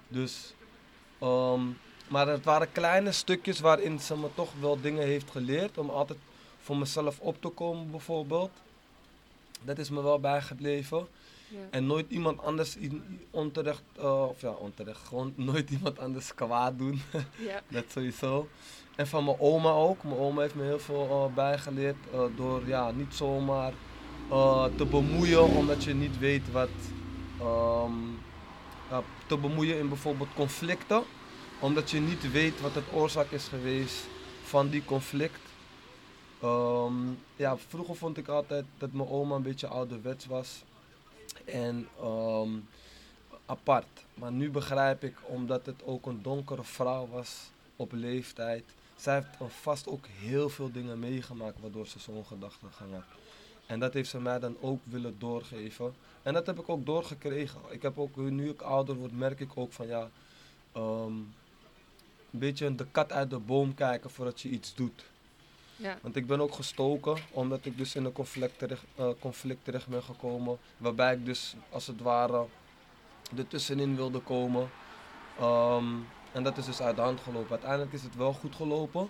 Dus 0.08 0.54
um, 1.22 1.76
maar 2.08 2.28
het 2.28 2.44
waren 2.44 2.72
kleine 2.72 3.12
stukjes 3.12 3.60
waarin 3.60 4.00
ze 4.00 4.16
me 4.16 4.28
toch 4.34 4.52
wel 4.60 4.80
dingen 4.80 5.06
heeft 5.06 5.30
geleerd. 5.30 5.78
Om 5.78 5.90
altijd 5.90 6.18
voor 6.60 6.76
mezelf 6.76 7.18
op 7.20 7.40
te 7.40 7.48
komen 7.48 7.90
bijvoorbeeld. 7.90 8.50
Dat 9.62 9.78
is 9.78 9.90
me 9.90 10.02
wel 10.02 10.20
bijgebleven. 10.20 11.06
Ja. 11.48 11.58
En 11.70 11.86
nooit 11.86 12.10
iemand 12.10 12.42
anders 12.42 12.76
onterecht, 13.30 13.82
uh, 13.98 14.28
of 14.28 14.40
ja 14.40 14.50
onterecht, 14.50 15.06
gewoon 15.06 15.32
nooit 15.36 15.70
iemand 15.70 15.98
anders 15.98 16.34
kwaad 16.34 16.78
doen. 16.78 17.00
ja. 17.48 17.62
Dat 17.68 17.84
sowieso. 17.88 18.48
En 18.96 19.06
van 19.06 19.24
mijn 19.24 19.40
oma 19.40 19.70
ook. 19.70 20.02
Mijn 20.02 20.16
oma 20.16 20.40
heeft 20.40 20.54
me 20.54 20.62
heel 20.62 20.78
veel 20.78 21.28
uh, 21.28 21.34
bijgeleerd. 21.34 21.96
Uh, 22.14 22.20
door 22.36 22.66
ja, 22.66 22.90
niet 22.90 23.14
zomaar 23.14 23.72
te 24.76 24.86
bemoeien 24.90 25.42
omdat 25.42 25.84
je 25.84 25.94
niet 25.94 26.18
weet 26.18 26.52
wat... 26.52 26.68
Um, 27.42 28.18
te 29.26 29.36
bemoeien 29.36 29.78
in 29.78 29.88
bijvoorbeeld 29.88 30.34
conflicten 30.34 31.02
omdat 31.60 31.90
je 31.90 32.00
niet 32.00 32.30
weet 32.30 32.60
wat 32.60 32.74
het 32.74 32.84
oorzaak 32.92 33.30
is 33.30 33.48
geweest 33.48 34.06
van 34.42 34.68
die 34.68 34.84
conflict. 34.84 35.40
Um, 36.44 37.18
ja, 37.36 37.56
vroeger 37.56 37.96
vond 37.96 38.16
ik 38.16 38.28
altijd 38.28 38.64
dat 38.78 38.92
mijn 38.92 39.08
oma 39.08 39.34
een 39.34 39.42
beetje 39.42 39.66
ouderwets 39.66 40.26
was. 40.26 40.62
En 41.44 41.88
um, 42.02 42.68
apart. 43.46 44.04
Maar 44.14 44.32
nu 44.32 44.50
begrijp 44.50 45.04
ik, 45.04 45.16
omdat 45.22 45.66
het 45.66 45.84
ook 45.84 46.06
een 46.06 46.22
donkere 46.22 46.64
vrouw 46.64 47.08
was 47.08 47.50
op 47.76 47.92
leeftijd. 47.92 48.64
Zij 48.96 49.14
heeft 49.14 49.54
vast 49.54 49.88
ook 49.88 50.06
heel 50.06 50.48
veel 50.48 50.72
dingen 50.72 50.98
meegemaakt 50.98 51.60
waardoor 51.60 51.86
ze 51.86 51.98
zo'n 51.98 52.24
gedachtegang 52.24 52.92
had. 52.92 53.04
En 53.66 53.80
dat 53.80 53.92
heeft 53.92 54.10
ze 54.10 54.20
mij 54.20 54.38
dan 54.38 54.56
ook 54.60 54.80
willen 54.84 55.18
doorgeven. 55.18 55.94
En 56.22 56.32
dat 56.32 56.46
heb 56.46 56.58
ik 56.58 56.68
ook 56.68 56.86
doorgekregen. 56.86 57.60
Ik 57.70 57.82
heb 57.82 57.98
ook, 57.98 58.16
nu 58.16 58.48
ik 58.48 58.62
ouder 58.62 58.94
word, 58.94 59.18
merk 59.18 59.40
ik 59.40 59.50
ook 59.54 59.72
van 59.72 59.86
ja, 59.86 60.10
um, 60.76 61.34
een 62.30 62.38
beetje 62.38 62.74
de 62.74 62.86
kat 62.90 63.12
uit 63.12 63.30
de 63.30 63.38
boom 63.38 63.74
kijken 63.74 64.10
voordat 64.10 64.40
je 64.40 64.48
iets 64.48 64.74
doet. 64.74 65.04
Ja. 65.84 65.98
Want 66.02 66.16
ik 66.16 66.26
ben 66.26 66.40
ook 66.40 66.54
gestoken, 66.54 67.16
omdat 67.30 67.64
ik 67.64 67.78
dus 67.78 67.94
in 67.94 68.04
een 68.04 68.12
conflict 68.12 68.58
terecht, 68.58 68.84
uh, 68.98 69.08
conflict 69.20 69.64
terecht 69.64 69.86
ben 69.86 70.02
gekomen. 70.02 70.58
Waarbij 70.76 71.14
ik 71.14 71.24
dus 71.24 71.54
als 71.70 71.86
het 71.86 72.00
ware 72.00 72.46
ertussenin 73.36 73.96
wilde 73.96 74.18
komen. 74.18 74.70
Um, 75.40 76.06
en 76.32 76.42
dat 76.42 76.56
is 76.56 76.64
dus 76.64 76.80
uit 76.80 76.96
de 76.96 77.02
hand 77.02 77.20
gelopen. 77.20 77.50
Uiteindelijk 77.50 77.92
is 77.92 78.02
het 78.02 78.16
wel 78.16 78.32
goed 78.32 78.54
gelopen. 78.54 79.08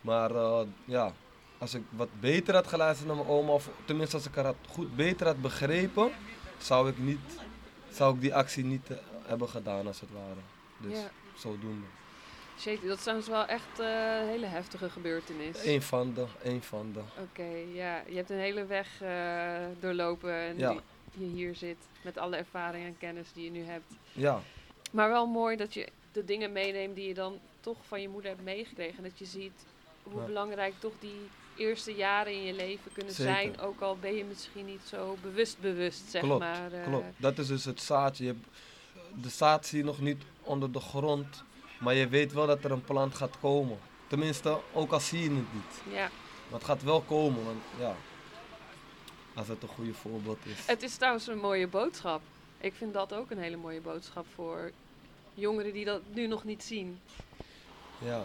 Maar 0.00 0.30
uh, 0.30 0.60
ja, 0.84 1.12
als 1.58 1.74
ik 1.74 1.82
wat 1.90 2.08
beter 2.20 2.54
had 2.54 2.66
geluisterd 2.66 3.08
naar 3.08 3.16
mijn 3.16 3.28
oma, 3.28 3.52
of 3.52 3.70
tenminste 3.84 4.16
als 4.16 4.26
ik 4.26 4.34
haar 4.34 4.54
goed 4.68 4.96
beter 4.96 5.26
had 5.26 5.40
begrepen, 5.40 6.10
zou 6.58 6.88
ik, 6.88 6.98
niet, 6.98 7.38
zou 7.90 8.14
ik 8.14 8.20
die 8.20 8.34
actie 8.34 8.64
niet 8.64 8.90
uh, 8.90 8.96
hebben 9.22 9.48
gedaan 9.48 9.86
als 9.86 10.00
het 10.00 10.10
ware. 10.12 10.40
Dus 10.78 10.98
ja. 10.98 11.10
zodoende. 11.36 11.86
Shit, 12.58 12.86
dat 12.86 13.06
is 13.16 13.28
wel 13.28 13.46
echt 13.46 13.80
uh, 13.80 13.86
een 14.20 14.28
hele 14.28 14.46
heftige 14.46 14.90
gebeurtenis. 14.90 15.64
Eén 15.64 15.82
van 15.82 16.14
de, 16.14 16.26
één 16.42 16.62
van 16.62 16.92
de. 16.92 17.00
Oké, 17.22 17.48
ja. 17.72 18.02
Je 18.08 18.16
hebt 18.16 18.30
een 18.30 18.38
hele 18.38 18.66
weg 18.66 18.88
uh, 19.02 19.56
doorlopen 19.80 20.32
en 20.32 20.58
ja. 20.58 20.76
je 21.14 21.24
hier 21.24 21.54
zit 21.54 21.76
met 22.02 22.18
alle 22.18 22.36
ervaring 22.36 22.86
en 22.86 22.98
kennis 22.98 23.28
die 23.32 23.44
je 23.44 23.50
nu 23.50 23.64
hebt. 23.64 23.94
Ja. 24.12 24.40
Maar 24.90 25.08
wel 25.08 25.26
mooi 25.26 25.56
dat 25.56 25.74
je 25.74 25.88
de 26.12 26.24
dingen 26.24 26.52
meeneemt 26.52 26.94
die 26.94 27.08
je 27.08 27.14
dan 27.14 27.38
toch 27.60 27.76
van 27.86 28.00
je 28.00 28.08
moeder 28.08 28.30
hebt 28.30 28.44
meegekregen. 28.44 29.02
Dat 29.02 29.18
je 29.18 29.24
ziet 29.24 29.64
hoe 30.02 30.22
belangrijk 30.22 30.74
toch 30.78 30.92
die 31.00 31.28
eerste 31.56 31.94
jaren 31.94 32.32
in 32.32 32.42
je 32.42 32.52
leven 32.52 32.92
kunnen 32.92 33.14
zijn. 33.14 33.60
Ook 33.60 33.80
al 33.80 33.96
ben 33.96 34.14
je 34.14 34.24
misschien 34.24 34.66
niet 34.66 34.82
zo 34.88 35.16
bewust 35.22 35.60
bewust, 35.60 36.10
zeg 36.10 36.22
klopt, 36.22 36.40
maar. 36.40 36.72
Uh, 36.72 36.84
klopt, 36.84 37.06
dat 37.16 37.38
is 37.38 37.46
dus 37.46 37.64
het 37.64 37.80
zaadje. 37.80 38.24
Je, 38.24 38.34
de 39.14 39.28
zaad 39.28 39.66
zie 39.66 39.78
je 39.78 39.84
nog 39.84 40.00
niet 40.00 40.22
onder 40.42 40.72
de 40.72 40.80
grond 40.80 41.44
Maar 41.78 41.94
je 41.94 42.08
weet 42.08 42.32
wel 42.32 42.46
dat 42.46 42.64
er 42.64 42.70
een 42.70 42.84
plant 42.84 43.14
gaat 43.14 43.38
komen. 43.40 43.78
Tenminste, 44.06 44.58
ook 44.72 44.92
al 44.92 45.00
zie 45.00 45.22
je 45.22 45.28
het 45.28 45.52
niet. 45.52 45.94
Ja. 45.94 46.10
Maar 46.50 46.58
het 46.58 46.64
gaat 46.64 46.82
wel 46.82 47.00
komen, 47.00 47.44
want 47.44 47.62
ja. 47.78 47.94
Als 49.34 49.48
het 49.48 49.62
een 49.62 49.68
goede 49.68 49.94
voorbeeld 49.94 50.38
is. 50.42 50.66
Het 50.66 50.82
is 50.82 50.96
trouwens 50.96 51.26
een 51.26 51.38
mooie 51.38 51.66
boodschap. 51.66 52.20
Ik 52.58 52.74
vind 52.74 52.94
dat 52.94 53.12
ook 53.12 53.30
een 53.30 53.38
hele 53.38 53.56
mooie 53.56 53.80
boodschap 53.80 54.26
voor 54.34 54.70
jongeren 55.34 55.72
die 55.72 55.84
dat 55.84 56.00
nu 56.12 56.26
nog 56.26 56.44
niet 56.44 56.62
zien. 56.64 57.00
Ja. 57.98 58.22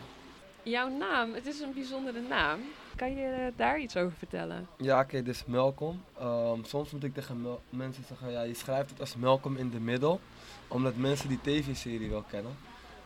Jouw 0.63 0.89
naam, 0.89 1.33
het 1.33 1.45
is 1.45 1.59
een 1.59 1.73
bijzondere 1.73 2.21
naam. 2.21 2.59
Kan 2.95 3.15
je 3.15 3.25
eh, 3.25 3.57
daar 3.57 3.79
iets 3.79 3.97
over 3.97 4.17
vertellen? 4.17 4.67
Ja, 4.77 4.99
oké, 4.99 5.23
dus 5.23 5.45
Malcolm. 5.45 6.03
Ehm, 6.19 6.63
soms 6.63 6.91
moet 6.91 7.03
ik 7.03 7.13
tegen 7.13 7.57
mensen 7.69 8.03
zeggen, 8.07 8.31
ja, 8.31 8.41
je 8.41 8.53
schrijft 8.53 8.89
het 8.89 8.99
als 8.99 9.15
Malcolm 9.15 9.57
in 9.57 9.71
the 9.71 9.79
Middle. 9.79 10.19
Omdat 10.67 10.95
mensen 10.95 11.29
die 11.29 11.39
tv-serie 11.41 12.09
wel 12.09 12.23
kennen. 12.29 12.55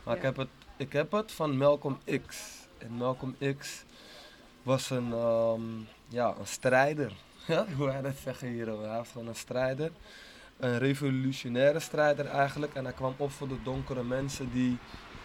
Maar 0.08 0.16
ik, 0.16 0.22
heb 0.22 0.36
het, 0.36 0.48
ik 0.76 0.92
heb 0.92 1.12
het 1.12 1.32
van 1.32 1.56
Malcolm 1.56 1.98
X. 2.26 2.56
En 2.78 2.90
Malcolm 2.90 3.36
X 3.58 3.84
was 4.62 4.90
een, 4.90 5.12
ehm, 5.12 5.62
ja, 6.08 6.34
een 6.38 6.46
strijder. 6.46 7.12
Hoe 7.76 7.86
wij 7.86 8.02
dat 8.02 8.16
zeggen 8.22 8.48
hier. 8.48 8.66
Hij 8.66 8.76
was 8.76 9.08
gewoon 9.08 9.26
een 9.28 9.34
strijder. 9.34 9.90
Een 10.56 10.78
revolutionaire 10.78 11.80
strijder 11.80 12.26
eigenlijk. 12.26 12.74
En 12.74 12.84
hij 12.84 12.92
kwam 12.92 13.14
op 13.16 13.30
voor 13.30 13.48
de 13.48 13.62
donkere 13.62 14.02
mensen 14.02 14.52
die 14.52 14.78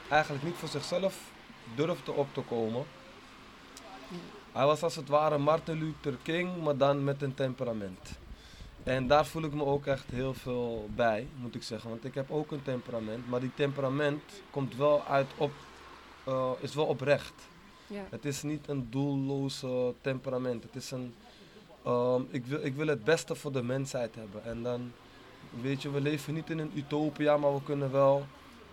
eigenlijk 0.09 0.43
niet 0.43 0.55
voor 0.55 0.69
zichzelf 0.69 1.31
durfden 1.75 2.15
op 2.15 2.33
te 2.33 2.41
komen. 2.41 2.85
Hij 4.51 4.65
was 4.65 4.83
als 4.83 4.95
het 4.95 5.07
ware 5.07 5.37
Martin 5.37 5.77
Luther 5.77 6.17
King, 6.23 6.63
maar 6.63 6.77
dan 6.77 7.03
met 7.03 7.21
een 7.21 7.33
temperament. 7.33 8.19
En 8.83 9.07
daar 9.07 9.25
voel 9.25 9.43
ik 9.43 9.53
me 9.53 9.65
ook 9.65 9.85
echt 9.85 10.09
heel 10.11 10.33
veel 10.33 10.89
bij, 10.95 11.27
moet 11.35 11.55
ik 11.55 11.63
zeggen. 11.63 11.89
Want 11.89 12.05
ik 12.05 12.13
heb 12.13 12.31
ook 12.31 12.51
een 12.51 12.63
temperament, 12.63 13.29
maar 13.29 13.39
die 13.39 13.53
temperament 13.53 14.21
komt 14.49 14.75
wel 14.75 15.03
uit 15.03 15.27
op, 15.37 15.51
eh, 16.23 16.51
is 16.59 16.75
wel 16.75 16.85
oprecht. 16.85 17.33
Ja. 17.87 18.03
Het 18.09 18.25
is 18.25 18.43
niet 18.43 18.67
een 18.67 18.87
doelloze 18.89 19.93
temperament. 20.01 20.63
Het 20.63 20.75
is 20.75 20.91
een, 20.91 21.13
ehm, 21.83 22.21
ik, 22.29 22.45
wil, 22.45 22.63
ik 22.63 22.75
wil 22.75 22.87
het 22.87 23.03
beste 23.03 23.35
voor 23.35 23.51
de 23.51 23.63
mensheid 23.63 24.15
hebben. 24.15 24.43
En 24.43 24.63
dan, 24.63 24.91
weet 25.61 25.81
je, 25.81 25.91
we 25.91 26.01
leven 26.01 26.33
niet 26.33 26.49
in 26.49 26.59
een 26.59 26.71
utopia, 26.75 27.37
maar 27.37 27.53
we 27.53 27.63
kunnen 27.63 27.91
wel, 27.91 28.25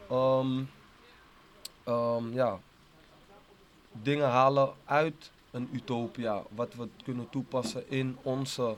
ehm, 0.09 0.62
ehm, 1.85 2.33
ja, 2.33 2.59
dingen 3.93 4.29
halen 4.29 4.73
uit 4.85 5.31
een 5.50 5.69
utopia. 5.73 6.43
Wat 6.55 6.75
we 6.75 6.88
kunnen 7.05 7.29
toepassen 7.31 7.90
in 7.90 8.17
onze 8.23 8.76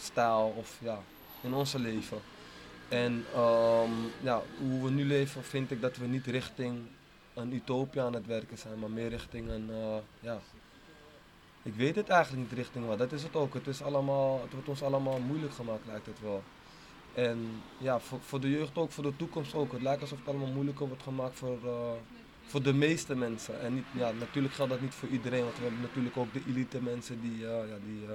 levensstijl 0.00 0.54
of 0.56 0.78
ja, 0.80 1.02
in 1.40 1.54
onze 1.54 1.78
leven. 1.78 2.18
En 2.88 3.24
ehm, 3.34 3.90
ja, 4.20 4.42
hoe 4.58 4.84
we 4.84 4.90
nu 4.90 5.04
leven 5.04 5.44
vind 5.44 5.70
ik 5.70 5.80
dat 5.80 5.96
we 5.96 6.06
niet 6.06 6.26
richting 6.26 6.78
een 7.34 7.52
utopia 7.52 8.04
aan 8.04 8.14
het 8.14 8.26
werken 8.26 8.58
zijn, 8.58 8.78
maar 8.78 8.90
meer 8.90 9.08
richting 9.08 9.48
een, 9.48 9.70
eh, 9.70 9.96
ja, 10.20 10.38
ik 11.62 11.74
weet 11.74 11.96
het 11.96 12.08
eigenlijk 12.08 12.42
niet 12.42 12.58
richting 12.58 12.86
wat. 12.86 12.98
Dat 12.98 13.12
is 13.12 13.22
het 13.22 13.36
ook. 13.36 13.54
Het, 13.54 13.66
is 13.66 13.82
allemaal, 13.82 14.40
het 14.42 14.52
wordt 14.52 14.68
ons 14.68 14.82
allemaal 14.82 15.18
moeilijk 15.18 15.54
gemaakt, 15.54 15.86
lijkt 15.86 16.06
het 16.06 16.20
wel. 16.20 16.42
En 17.14 17.62
ja, 17.78 18.00
voor, 18.00 18.20
voor 18.20 18.40
de 18.40 18.50
jeugd 18.50 18.78
ook, 18.78 18.90
voor 18.90 19.04
de 19.04 19.16
toekomst 19.16 19.54
ook. 19.54 19.72
Het 19.72 19.82
lijkt 19.82 20.02
alsof 20.02 20.18
het 20.18 20.28
allemaal 20.28 20.52
moeilijker 20.52 20.86
wordt 20.86 21.02
gemaakt 21.02 21.36
voor, 21.36 21.58
eh, 21.64 21.92
voor 22.46 22.62
de 22.62 22.74
meeste 22.74 23.14
mensen. 23.14 23.60
En 23.60 23.74
niet, 23.74 23.84
ja, 23.92 24.12
natuurlijk 24.12 24.54
geldt 24.54 24.70
dat 24.70 24.80
niet 24.80 24.94
voor 24.94 25.08
iedereen, 25.08 25.42
want 25.44 25.56
we 25.56 25.62
hebben 25.62 25.80
natuurlijk 25.80 26.16
ook 26.16 26.32
de 26.32 26.42
elite 26.48 26.82
mensen 26.82 27.20
die, 27.20 27.46
eh, 27.46 27.68
ja, 27.68 27.76
die, 27.84 28.06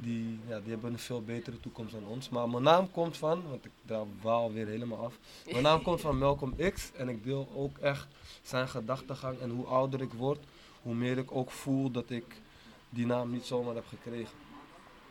die, 0.00 0.38
ja, 0.48 0.60
die 0.60 0.70
hebben 0.72 0.92
een 0.92 0.98
veel 0.98 1.22
betere 1.22 1.60
toekomst 1.60 1.92
dan 1.92 2.06
ons. 2.06 2.28
Maar 2.28 2.48
mijn 2.48 2.62
naam 2.62 2.90
komt 2.90 3.16
van, 3.16 3.42
want 3.48 3.64
ik 3.64 3.70
daar 3.82 4.04
waal 4.22 4.52
weer 4.52 4.66
helemaal 4.66 5.04
af. 5.04 5.18
Mijn 5.50 5.62
naam 5.62 5.82
komt 5.82 6.00
van 6.00 6.18
Malcolm 6.18 6.54
X 6.72 6.90
en 6.96 7.08
ik 7.08 7.24
deel 7.24 7.48
ook 7.54 7.78
echt 7.78 8.06
zijn 8.42 8.68
gedachtegang. 8.68 9.38
En 9.40 9.50
hoe 9.50 9.66
ouder 9.66 10.00
ik 10.00 10.12
word, 10.12 10.38
hoe 10.82 10.94
meer 10.94 11.18
ik 11.18 11.32
ook 11.32 11.50
voel 11.50 11.90
dat 11.90 12.10
ik 12.10 12.24
die 12.90 13.06
naam 13.06 13.30
niet 13.30 13.44
zomaar 13.44 13.74
heb 13.74 13.86
gekregen. 13.86 14.36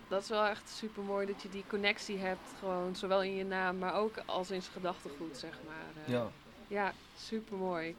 Dat 0.07 0.21
is 0.21 0.29
wel 0.29 0.45
echt 0.45 0.69
super 0.69 1.03
mooi 1.03 1.25
dat 1.25 1.41
je 1.41 1.49
die 1.49 1.63
connectie 1.67 2.17
hebt, 2.17 2.53
gewoon 2.59 2.95
zowel 2.95 3.23
in 3.23 3.35
je 3.35 3.45
naam, 3.45 3.77
maar 3.77 3.95
ook 3.95 4.17
als 4.25 4.51
in 4.51 4.61
zijn 4.61 4.73
gedachtegoed, 4.73 5.37
zeg 5.37 5.59
maar. 5.65 6.03
Eh, 6.05 6.11
Ja. 6.13 6.27
Ja, 6.67 6.93
super 7.17 7.57
mooi. 7.57 7.95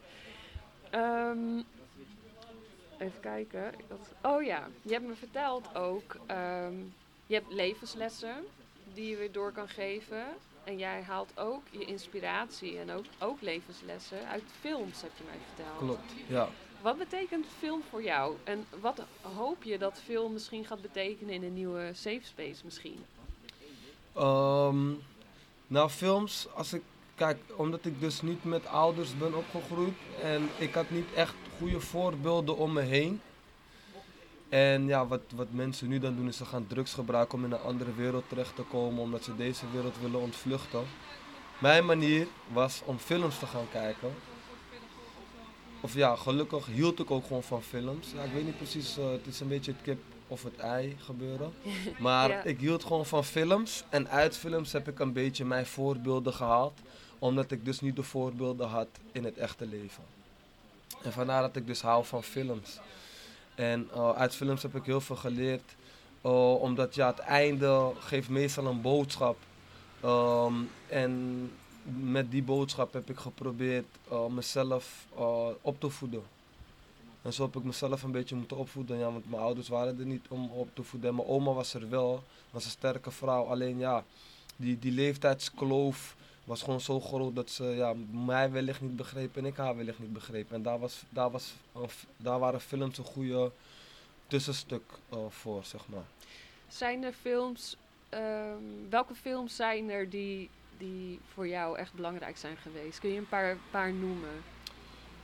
Even 2.99 3.19
kijken. 3.19 3.67
Ik 3.77 3.85
had- 3.89 4.33
oh 4.33 4.43
ja, 4.43 4.67
je 4.81 4.91
hebt 4.93 5.05
me 5.07 5.15
verteld 5.15 5.75
ook. 5.75 6.15
ehm, 6.25 6.73
je 7.25 7.33
hebt 7.35 7.51
levenslessen 7.53 8.35
die 8.93 9.09
je 9.09 9.15
weer 9.17 9.31
door 9.31 9.51
kan 9.51 9.67
geven. 9.69 10.23
En 10.63 10.77
jij 10.77 11.01
haalt 11.01 11.31
ook 11.35 11.61
je 11.69 11.85
inspiratie 11.85 12.79
en 12.79 12.91
ook, 12.91 13.05
ook 13.19 13.41
levenslessen 13.41 14.27
uit 14.27 14.43
films, 14.59 15.01
heb 15.01 15.11
je 15.17 15.23
mij 15.23 15.37
verteld. 15.47 15.77
Klopt, 15.77 16.11
ja. 16.27 16.49
Wat 16.81 16.97
betekent 16.97 17.45
film 17.57 17.81
voor 17.89 18.03
jou? 18.03 18.35
En 18.43 18.65
wat 18.79 19.01
hoop 19.35 19.63
je 19.63 19.77
dat 19.77 20.01
film 20.05 20.33
misschien 20.33 20.65
gaat 20.65 20.81
betekenen 20.81 21.33
in 21.33 21.43
een 21.43 21.53
nieuwe 21.53 21.91
safe 21.93 22.23
space 22.23 22.61
misschien? 22.63 23.05
Ehm, 24.15 24.87
nou, 25.67 25.89
films, 25.89 26.47
als 26.53 26.73
ik 26.73 26.81
kijk, 27.15 27.37
omdat 27.55 27.85
ik 27.85 27.99
dus 27.99 28.21
niet 28.21 28.43
met 28.43 28.65
ouders 28.67 29.17
ben 29.17 29.35
opgegroeid 29.35 29.97
en 30.21 30.49
ik 30.57 30.73
had 30.73 30.89
niet 30.89 31.13
echt 31.13 31.33
goede 31.59 31.79
voorbeelden 31.79 32.57
om 32.57 32.73
me 32.73 32.81
heen. 32.81 33.21
En 34.49 34.87
ja, 34.87 35.07
wat, 35.07 35.21
wat 35.35 35.47
mensen 35.51 35.87
nu 35.87 35.99
dan 35.99 36.15
doen 36.15 36.27
is 36.27 36.37
ze 36.37 36.45
gaan 36.45 36.67
drugs 36.67 36.93
gebruiken 36.93 37.37
om 37.37 37.45
in 37.45 37.51
een 37.51 37.59
andere 37.59 37.93
wereld 37.93 38.23
terecht 38.29 38.55
te 38.55 38.61
komen, 38.61 39.01
omdat 39.01 39.23
ze 39.23 39.35
deze 39.35 39.65
wereld 39.73 39.95
willen 40.01 40.19
ontvluchten. 40.19 40.83
Mijn 41.59 41.85
manier 41.85 42.27
was 42.53 42.81
om 42.85 42.97
films 42.97 43.39
te 43.39 43.45
gaan 43.45 43.67
kijken. 43.71 44.09
Of 45.81 45.93
ja, 45.93 46.15
gelukkig 46.15 46.65
hield 46.65 46.99
ik 46.99 47.11
ook 47.11 47.25
gewoon 47.25 47.43
van 47.43 47.61
films. 47.61 48.11
Ja, 48.15 48.23
ik 48.23 48.31
weet 48.33 48.45
niet 48.45 48.57
precies, 48.57 48.97
eh, 48.97 49.11
het 49.11 49.27
is 49.27 49.39
een 49.39 49.47
beetje 49.47 49.71
het 49.71 49.81
kip 49.81 49.99
of 50.27 50.43
het 50.43 50.57
ei 50.57 50.95
gebeuren. 50.99 51.53
Maar 51.99 52.29
Ja. 52.29 52.43
ik 52.43 52.59
hield 52.59 52.83
gewoon 52.83 53.05
van 53.05 53.23
films. 53.23 53.83
En 53.89 54.09
uit 54.09 54.37
films 54.37 54.71
heb 54.71 54.87
ik 54.87 54.99
een 54.99 55.13
beetje 55.13 55.45
mijn 55.45 55.65
voorbeelden 55.65 56.33
gehaald. 56.33 56.79
Omdat 57.19 57.51
ik 57.51 57.65
dus 57.65 57.79
niet 57.79 57.95
de 57.95 58.03
voorbeelden 58.03 58.67
had 58.67 58.87
in 59.11 59.23
het 59.23 59.37
echte 59.37 59.65
leven. 59.65 60.03
En 61.03 61.11
vandaar 61.11 61.41
dat 61.41 61.55
ik 61.55 61.67
dus 61.67 61.81
hou 61.81 62.05
van 62.05 62.23
films. 62.23 62.79
En 63.55 63.89
eh, 63.93 64.11
uit 64.11 64.35
films 64.35 64.61
heb 64.61 64.75
ik 64.75 64.83
heel 64.85 65.01
veel 65.01 65.15
geleerd. 65.15 65.75
eh, 66.21 66.53
omdat 66.61 66.95
ja, 66.95 67.07
het 67.07 67.19
einde 67.19 67.91
geeft 67.99 68.29
meestal 68.29 68.65
een 68.65 68.81
boodschap. 68.81 69.37
Ehm, 70.01 70.53
en 70.87 71.11
met 71.83 72.31
die 72.31 72.43
boodschap 72.43 72.93
heb 72.93 73.09
ik 73.09 73.17
geprobeerd 73.17 73.85
eh, 74.09 74.25
mezelf 74.25 75.05
op 75.61 75.79
te 75.79 75.89
voeden. 75.89 76.23
En 77.21 77.33
zo 77.33 77.43
heb 77.43 77.55
ik 77.55 77.63
mezelf 77.63 78.03
een 78.03 78.11
beetje 78.11 78.35
moeten 78.35 78.57
opvoeden. 78.57 78.97
Ja, 78.97 79.11
want 79.11 79.29
mijn 79.29 79.41
ouders 79.41 79.67
waren 79.67 79.99
er 79.99 80.05
niet 80.05 80.25
om 80.29 80.49
op 80.51 80.69
te 80.73 80.83
voeden. 80.83 81.09
En 81.09 81.15
mijn 81.15 81.27
oma 81.27 81.51
was 81.53 81.73
er 81.73 81.89
wel. 81.89 82.23
Was 82.51 82.65
een 82.65 82.71
sterke 82.71 83.11
vrouw. 83.11 83.43
Alleen 83.45 83.77
ja, 83.77 84.03
die, 84.55 84.79
die 84.79 84.91
leeftijdskloof 84.91 86.15
was 86.49 86.61
gewoon 86.61 86.81
zo 86.81 86.99
groot 86.99 87.35
dat 87.35 87.49
ze 87.49 87.63
ja, 87.63 87.93
mij 88.11 88.51
wellicht 88.51 88.81
niet 88.81 88.95
begreep 88.95 89.37
en 89.37 89.45
ik 89.45 89.55
haar 89.55 89.75
wellicht 89.75 89.99
niet 89.99 90.13
begreep. 90.13 90.51
En 90.51 90.61
daar, 90.61 90.79
was, 90.79 91.03
daar, 91.09 91.31
was, 91.31 91.53
daar 92.17 92.39
waren 92.39 92.61
films 92.61 92.97
een 92.97 93.03
goede 93.03 93.51
tussenstuk 94.27 94.83
eh, 95.09 95.17
voor, 95.29 95.63
zeg 95.63 95.87
maar. 95.87 96.03
Zijn 96.67 97.03
er 97.03 97.13
films, 97.13 97.77
ehm, 98.09 98.63
welke 98.89 99.15
films 99.15 99.55
zijn 99.55 99.89
er 99.89 100.09
die, 100.09 100.49
die 100.77 101.19
voor 101.33 101.47
jou 101.47 101.77
echt 101.77 101.93
belangrijk 101.93 102.37
zijn 102.37 102.57
geweest? 102.57 102.99
Kun 102.99 103.09
je 103.09 103.17
een 103.17 103.29
paar, 103.29 103.57
paar 103.71 103.93
noemen? 103.93 104.43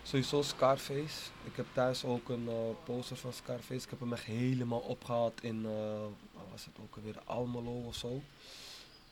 Sowieso 0.04 0.42
Scarface. 0.42 1.30
Ik 1.44 1.56
heb 1.56 1.66
thuis 1.74 2.04
ook 2.04 2.30
een 2.30 2.48
eh, 2.48 2.84
poster 2.84 3.18
van 3.18 3.34
Scarface. 3.34 3.84
Ik 3.84 3.90
heb 3.90 4.00
hem 4.00 4.14
echt 4.14 4.26
helemaal 4.26 4.80
opgehaald 4.80 5.44
in, 5.44 5.62
waar 6.34 6.50
was 6.52 6.66
het 6.66 6.76
ook 6.84 6.96
alweer, 6.96 7.16
Almelo 7.26 7.84
of 7.88 7.96
zo. 7.96 8.22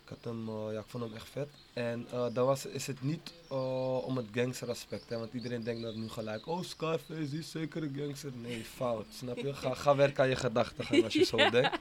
Ik, 0.04 0.10
had 0.10 0.24
hem, 0.24 0.50
eh, 0.50 0.74
ja, 0.74 0.80
ik 0.80 0.86
vond 0.88 1.04
hem 1.04 1.14
echt 1.14 1.30
vet. 1.30 1.50
En 1.74 2.08
eh, 2.12 2.26
dan 2.34 2.46
was, 2.46 2.66
is 2.66 2.88
het 2.88 3.02
niet 3.02 3.34
eh, 3.50 4.06
om 4.06 4.18
het 4.18 4.26
gangsteraspect, 4.32 5.10
hè, 5.10 5.18
want 5.18 5.34
iedereen 5.34 5.64
denkt 5.64 5.82
dat 5.82 5.96
nu 5.96 6.10
gelijk, 6.10 6.48
oh 6.48 6.64
Scarface, 6.64 7.38
is 7.38 7.52
zeker 7.52 7.84
een 7.84 7.96
gangster. 7.98 8.32
Nee, 8.36 8.64
fout, 8.64 9.06
snap 9.14 9.38
je? 9.38 9.54
Ga, 9.54 9.74
ga 9.74 9.96
werken 9.96 10.24
aan 10.24 10.30
je 10.30 10.36
gedachten 10.36 11.04
als 11.04 11.14
je 11.14 11.24
zo 11.24 11.38
denkt. 11.50 11.80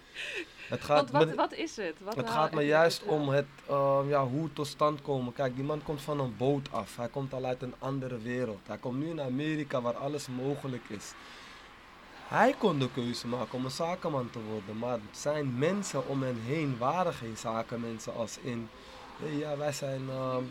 Het 0.68 0.80
gaat, 0.80 1.10
Want 1.10 1.24
wat, 1.24 1.34
wat 1.34 1.52
is 1.52 1.76
het? 1.76 1.94
Wat 2.00 2.16
het 2.16 2.24
nou 2.24 2.36
gaat 2.36 2.52
me 2.52 2.62
juist 2.62 3.02
om 3.02 3.28
het, 3.28 3.46
eh, 3.66 4.00
ja, 4.08 4.26
hoe 4.26 4.44
het 4.44 4.54
tot 4.54 4.66
stand 4.66 5.02
komen. 5.02 5.32
Kijk, 5.32 5.54
die 5.54 5.64
man 5.64 5.82
komt 5.82 6.00
van 6.00 6.20
een 6.20 6.36
boot 6.36 6.72
af. 6.72 6.96
Hij 6.96 7.08
komt 7.08 7.34
al 7.34 7.44
uit 7.44 7.62
een 7.62 7.74
andere 7.78 8.18
wereld. 8.18 8.60
Hij 8.66 8.78
komt 8.78 8.98
nu 8.98 9.08
in 9.08 9.20
Amerika 9.20 9.80
waar 9.80 9.96
alles 9.96 10.26
mogelijk 10.28 10.88
is. 10.88 11.12
Hij 12.32 12.54
kon 12.58 12.78
de 12.78 12.90
keuze 12.90 13.26
maken 13.26 13.58
om 13.58 13.64
een 13.64 13.70
zakenman 13.70 14.30
te 14.30 14.38
worden. 14.50 14.78
Maar 14.78 14.98
zijn 15.10 15.58
mensen 15.58 16.08
om 16.08 16.22
hen 16.22 16.40
heen 16.46 16.78
waren 16.78 17.14
geen 17.14 17.36
zakenmensen 17.36 18.14
als 18.14 18.38
in... 18.42 18.68
hey, 19.16 19.36
ja, 19.36 19.56
wij 19.56 19.72
zijn 19.72 20.02
ehm, 20.08 20.42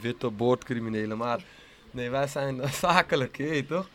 witte 0.00 0.30
boordcriminelen, 0.30 1.18
maar... 1.18 1.44
Nee, 1.90 2.10
wij 2.10 2.26
zijn 2.26 2.68
zakelijk, 2.84 3.36
je 3.36 3.66
toch? 3.66 3.88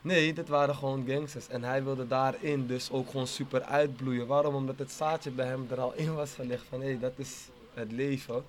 Nee, 0.00 0.32
dit 0.32 0.48
waren 0.48 0.74
gewoon 0.74 1.04
gangsters. 1.08 1.48
En 1.48 1.62
hij 1.62 1.84
wilde 1.84 2.06
daarin 2.06 2.66
dus 2.66 2.90
ook 2.90 3.10
gewoon 3.10 3.26
super 3.26 3.62
uitbloeien. 3.62 4.26
Waarom? 4.26 4.54
Omdat 4.54 4.78
het 4.78 4.92
zaadje 4.92 5.30
bij 5.30 5.46
hem 5.46 5.66
er 5.70 5.80
al 5.80 5.94
in 5.94 6.14
was 6.14 6.32
gelegd 6.32 6.64
van 6.68 6.80
hé, 6.80 6.98
dat 6.98 7.12
is 7.16 7.48
het 7.74 7.92
leven. 7.92 8.44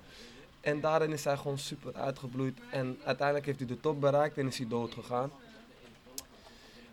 En 0.61 0.81
daarin 0.81 1.11
is 1.11 1.23
hij 1.23 1.37
gewoon 1.37 1.59
super 1.59 1.93
uitgebloeid. 1.93 2.59
En 2.71 2.99
uiteindelijk 3.03 3.45
heeft 3.45 3.59
hij 3.59 3.67
de 3.67 3.79
top 3.79 4.01
bereikt 4.01 4.37
en 4.37 4.47
is 4.47 4.57
hij 4.57 4.67
dood 4.67 4.93
gegaan. 4.93 5.31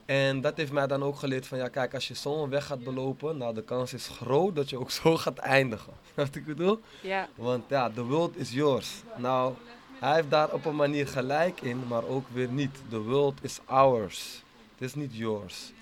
En 0.07 0.41
dat 0.41 0.57
heeft 0.57 0.73
mij 0.73 0.87
dan 0.87 1.03
ook 1.03 1.17
geleerd 1.17 1.47
van 1.47 1.59
ja, 1.59 1.69
kijk, 1.69 1.95
als 1.95 2.09
je 2.09 2.15
zo'n 2.15 2.51
weg 2.51 2.67
gaat 2.67 2.85
belopen, 2.85 3.37
nou 3.37 3.55
de 3.55 3.63
kans 3.63 3.93
is 3.93 4.09
groot 4.09 4.57
dat 4.57 4.71
je 4.71 4.79
ook 4.79 4.91
zo 5.03 5.17
gaat 5.17 5.39
eindigen. 5.39 5.93
Wat 6.15 6.35
ik 6.35 6.45
bedoel? 6.45 6.81
Ja. 7.01 7.29
Want 7.35 7.65
ja, 7.69 7.91
the 7.91 8.05
world 8.05 8.37
is 8.37 8.53
yours. 8.53 9.03
Nou, 9.17 9.55
hij 10.01 10.15
heeft 10.15 10.31
daar 10.31 10.53
op 10.53 10.65
een 10.65 10.77
manier 10.77 11.09
gelijk 11.09 11.61
in, 11.61 11.87
maar 11.89 12.05
ook 12.05 12.29
weer 12.29 12.49
niet. 12.49 12.83
The 12.89 13.03
world 13.03 13.39
is 13.43 13.61
ours. 13.65 14.43
Het 14.75 14.89
is 14.89 14.95
niet 14.95 15.17
yours. 15.17 15.73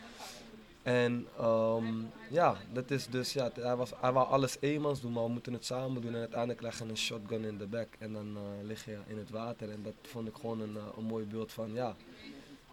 En 0.82 1.26
ehm, 1.38 1.86
ja, 2.28 2.56
dat 2.72 2.90
is 2.90 3.06
dus, 3.06 3.32
ja, 3.32 3.50
hij, 3.54 3.76
was, 3.76 3.92
hij 4.00 4.12
wou 4.12 4.28
alles 4.28 4.56
eenmans 4.60 5.00
doen, 5.00 5.12
maar 5.12 5.24
we 5.24 5.30
moeten 5.30 5.52
het 5.52 5.64
samen 5.64 6.02
doen. 6.02 6.14
En 6.14 6.18
uiteindelijk 6.18 6.60
leg 6.60 6.78
je 6.78 6.84
een 6.84 6.96
shotgun 6.96 7.44
in 7.44 7.58
de 7.58 7.66
bek 7.66 7.88
en 7.98 8.12
dan 8.12 8.36
uh, 8.36 8.66
lig 8.66 8.84
je 8.84 8.98
in 9.06 9.18
het 9.18 9.30
water. 9.30 9.70
En 9.70 9.82
dat 9.82 9.94
vond 10.02 10.28
ik 10.28 10.34
gewoon 10.34 10.60
een, 10.60 10.74
uh, 10.74 10.82
een 10.96 11.04
mooi 11.04 11.24
beeld 11.24 11.52
van, 11.52 11.72
ja, 11.72 11.96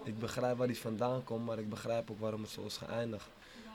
ik 0.04 0.20
begrijp 0.20 0.58
waar 0.58 0.68
hij 0.68 0.76
vandaan 0.76 1.24
komt, 1.24 1.46
maar 1.46 1.60
ik 1.60 1.70
begrijp 1.70 2.12
ook 2.12 2.20
waarom 2.20 2.42
het 2.42 2.52
zo 2.52 2.66
is 2.66 2.78
geëindigd. 2.78 3.30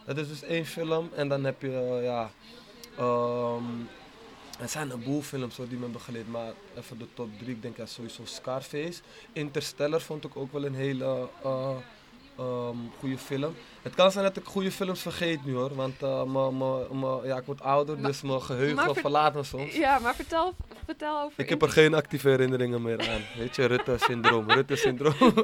Dat 0.07 0.19
is 0.19 0.29
dus 0.29 0.43
één 0.43 0.67
film 0.67 1.11
en 1.15 1.29
dan 1.29 1.45
heb 1.45 1.63
je, 1.63 1.69
uh, 1.69 2.05
ja, 2.05 2.31
um, 3.01 3.89
er 4.61 4.69
zijn 4.69 4.91
een 4.91 5.03
boel 5.03 5.23
films 5.23 5.57
die 5.57 5.67
me 5.71 5.83
hebben 5.83 6.01
geleerd, 6.01 6.29
maar 6.29 6.53
even 6.77 6.99
de 6.99 7.07
top 7.15 7.29
3, 7.39 7.51
ik 7.51 7.63
denk 7.63 7.77
ja, 7.77 7.87
sowieso 7.87 8.25
Scarface. 8.25 9.03
Interstellar 9.33 10.01
vond 10.01 10.25
ik 10.25 10.37
ook 10.37 10.53
wel 10.53 10.65
een 10.65 10.75
hele 10.75 11.29
uh, 11.45 11.77
um, 12.41 12.91
goede 12.99 13.19
film. 13.19 13.55
Het 13.83 13.95
kan 13.95 14.11
zijn 14.11 14.25
dat 14.25 14.37
ik 14.37 14.45
goede 14.45 14.71
films 14.71 15.01
vergeet 15.01 15.45
nu 15.45 15.55
hoor, 15.55 15.75
want 15.75 16.03
uh, 16.03 16.23
ja, 17.25 17.37
ik 17.37 17.45
word 17.47 17.61
ouder, 17.61 17.99
maar, 17.99 18.11
dus 18.11 18.23
mijn 18.23 18.43
geheugen 18.43 18.95
verlaat 18.95 19.35
me 19.35 19.43
soms. 19.43 19.75
Ja, 19.75 19.99
maar 19.99 20.15
vertel, 20.15 20.55
vertel 20.85 21.21
over... 21.21 21.33
Ik 21.43 21.49
heb 21.49 21.63
er 21.63 21.69
geen 21.69 21.95
actieve 21.95 22.29
herinneringen 22.29 22.83
meer 22.83 23.11
aan. 23.11 23.21
Weet 23.37 23.57
je, 23.57 23.65
Rutte-syndroom, 23.65 24.51
Rutte-syndroom. 24.57 25.35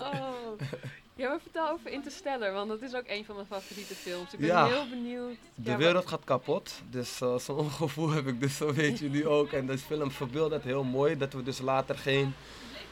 oh. 0.00 0.24
Ja, 1.16 1.28
maar 1.28 1.40
vertel 1.40 1.70
over 1.70 1.90
Interstellar, 1.90 2.52
want 2.52 2.68
dat 2.68 2.82
is 2.82 2.94
ook 2.94 3.04
een 3.06 3.24
van 3.24 3.34
mijn 3.34 3.46
favoriete 3.46 3.94
films. 3.94 4.32
Ik 4.32 4.38
ben 4.38 4.48
ja, 4.48 4.66
heel 4.66 4.88
benieuwd. 4.88 5.36
De 5.54 5.70
ja, 5.70 5.76
wereld 5.76 6.06
gaat 6.06 6.24
kapot, 6.24 6.82
dus 6.90 7.20
uh, 7.22 7.38
zo'n 7.38 7.70
gevoel 7.70 8.10
heb 8.10 8.26
ik 8.26 8.40
dus, 8.40 8.56
zo 8.56 8.72
weet 8.72 8.98
je 8.98 9.08
nu 9.08 9.26
ook. 9.26 9.52
En 9.52 9.66
deze 9.66 9.84
film 9.84 10.10
verbeeldt 10.10 10.54
het 10.54 10.62
heel 10.62 10.84
mooi, 10.84 11.16
dat 11.16 11.32
we 11.32 11.42
dus 11.42 11.58
later 11.58 11.98
geen... 11.98 12.34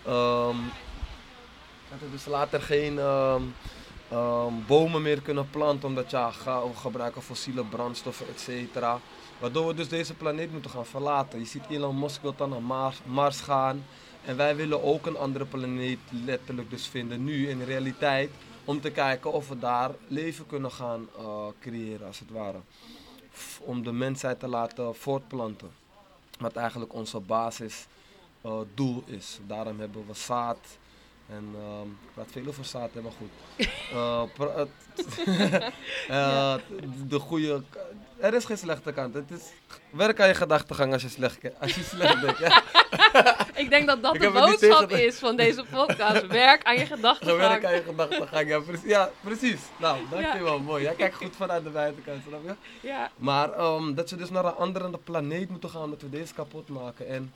Um, 0.06 0.56
dat 2.00 2.08
we 2.08 2.14
dus 2.14 2.26
later 2.26 2.62
geen 2.62 2.98
um, 2.98 3.54
um, 4.12 4.64
bomen 4.66 5.02
meer 5.02 5.22
kunnen 5.22 5.50
planten, 5.50 5.88
omdat 5.88 6.10
ja, 6.10 6.32
we 6.44 6.74
gebruiken 6.74 7.22
fossiele 7.22 7.64
brandstoffen, 7.64 8.28
et 8.28 8.40
cetera. 8.40 9.00
Waardoor 9.38 9.66
we 9.66 9.74
dus 9.74 9.88
deze 9.88 10.14
planeet 10.14 10.52
moeten 10.52 10.70
gaan 10.70 10.86
verlaten. 10.86 11.38
Je 11.38 11.44
ziet 11.44 11.64
Elon 11.68 11.98
Musk 11.98 12.22
wil 12.22 12.34
dan 12.36 12.48
naar 12.48 12.92
Mars, 13.04 13.40
gaan. 13.40 13.84
En 14.24 14.36
wij 14.36 14.56
willen 14.56 14.82
ook 14.82 15.06
een 15.06 15.16
andere 15.16 15.44
planeet 15.44 15.98
letterlijk 16.10 16.70
dus 16.70 16.86
vinden, 16.86 17.24
nu 17.24 17.48
in 17.48 17.62
realiteit, 17.62 18.30
om 18.64 18.80
te 18.80 18.90
kijken 18.90 19.32
of 19.32 19.48
we 19.48 19.58
daar 19.58 19.90
leven 20.08 20.46
kunnen 20.46 20.70
gaan 20.72 21.08
uh, 21.18 21.46
creëren, 21.60 22.06
als 22.06 22.18
het 22.18 22.30
ware. 22.30 22.58
Om 23.58 23.82
de 23.82 23.92
mensheid 23.92 24.40
te 24.40 24.48
laten 24.48 24.94
voortplanten. 24.94 25.70
Wat 26.38 26.56
eigenlijk 26.56 26.94
onze 26.94 27.20
basisdoel 27.20 29.04
uh, 29.06 29.16
is. 29.16 29.38
Daarom 29.46 29.80
hebben 29.80 30.04
we 30.06 30.14
zaad. 30.14 30.58
En 31.28 31.54
uh, 31.56 31.80
ik 32.02 32.12
praat 32.14 32.30
veel 32.30 32.46
over 32.46 32.64
zaad, 32.64 32.90
maar 32.94 33.12
goed. 33.12 33.30
uh, 36.10 36.56
de 37.12 37.18
goede 37.18 37.62
er 38.24 38.34
is 38.34 38.44
geen 38.44 38.58
slechte 38.58 38.92
kant. 38.92 39.14
Het 39.14 39.30
is 39.30 39.52
werk 39.90 40.20
aan 40.20 40.28
je 40.28 40.34
gedachtegang 40.34 40.92
als 40.92 41.02
je 41.02 41.08
slecht, 41.08 41.38
als 41.60 41.74
je 41.74 41.82
slecht 41.82 42.20
denkt. 42.20 42.38
Ja. 42.38 42.62
Ik 43.62 43.70
denk 43.70 43.86
dat 43.86 44.02
dat 44.02 44.14
de 44.14 44.30
boodschap 44.30 44.90
is 44.90 45.18
van 45.18 45.36
deze 45.36 45.64
podcast. 45.70 46.26
Werk 46.26 46.64
aan 46.64 46.78
je 46.78 46.86
gedachtegang. 46.86 47.38
Werk 47.38 47.64
aan 47.64 47.74
je 47.74 47.82
gedachtegang, 47.82 48.48
ja, 48.48 48.60
precies. 48.60 48.88
Ja, 48.88 49.10
precies. 49.20 49.60
Nou, 49.76 49.98
dankjewel. 50.10 50.56
Ja. 50.56 50.62
Mooi. 50.62 50.82
Jij 50.82 50.94
kijkt 50.94 51.14
goed 51.14 51.36
vanuit 51.36 51.64
de 51.64 51.70
buitenkant, 51.70 52.22
snap 52.28 52.40
je? 52.44 52.88
Ja. 52.88 53.10
Maar 53.16 53.60
um, 53.60 53.94
dat 53.94 54.08
ze 54.08 54.16
dus 54.16 54.30
naar 54.30 54.44
een 54.44 54.54
andere 54.54 54.98
planeet 55.04 55.50
moeten 55.50 55.70
gaan, 55.70 55.90
dat 55.90 56.02
we 56.02 56.10
deze 56.10 56.34
kapot 56.34 56.68
maken. 56.68 57.08
En 57.08 57.32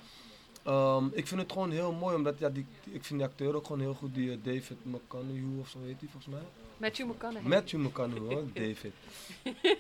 um, 0.68 1.10
ik 1.12 1.26
vind 1.26 1.40
het 1.40 1.52
gewoon 1.52 1.70
heel 1.70 1.92
mooi, 1.92 2.14
omdat 2.14 2.38
ja, 2.38 2.48
die, 2.48 2.66
ik 2.90 3.04
vind 3.04 3.20
die 3.20 3.28
acteur 3.28 3.54
ook 3.54 3.66
gewoon 3.66 3.80
heel 3.80 3.94
goed, 3.94 4.14
die 4.14 4.30
uh, 4.30 4.36
David 4.42 4.76
McConaughey 4.82 5.60
of 5.60 5.68
zo 5.68 5.78
heet 5.84 6.00
hij 6.00 6.08
volgens 6.08 6.34
mij. 6.34 6.42
Matthew 6.76 7.08
McConaughey. 7.08 7.50
Matthew 7.50 7.80
McConaughey 7.80 8.34
hoor, 8.34 8.44
David. 8.62 8.92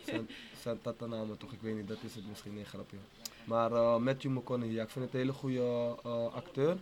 zijn, 0.06 0.28
zijn 0.60 1.10
namen 1.10 1.36
toch, 1.38 1.52
ik 1.52 1.60
weet 1.60 1.76
niet, 1.76 1.88
dat 1.88 1.98
is 2.02 2.14
het 2.14 2.28
misschien 2.28 2.58
een 2.58 2.66
grapje. 2.66 2.96
Maar 3.44 3.72
uh, 3.72 3.96
Matthew 3.96 4.30
McConaughey, 4.30 4.76
ja, 4.76 4.82
ik 4.82 4.90
vind 4.90 5.04
het 5.04 5.14
een 5.14 5.20
hele 5.20 5.32
goede 5.32 5.96
uh, 6.06 6.34
acteur. 6.34 6.76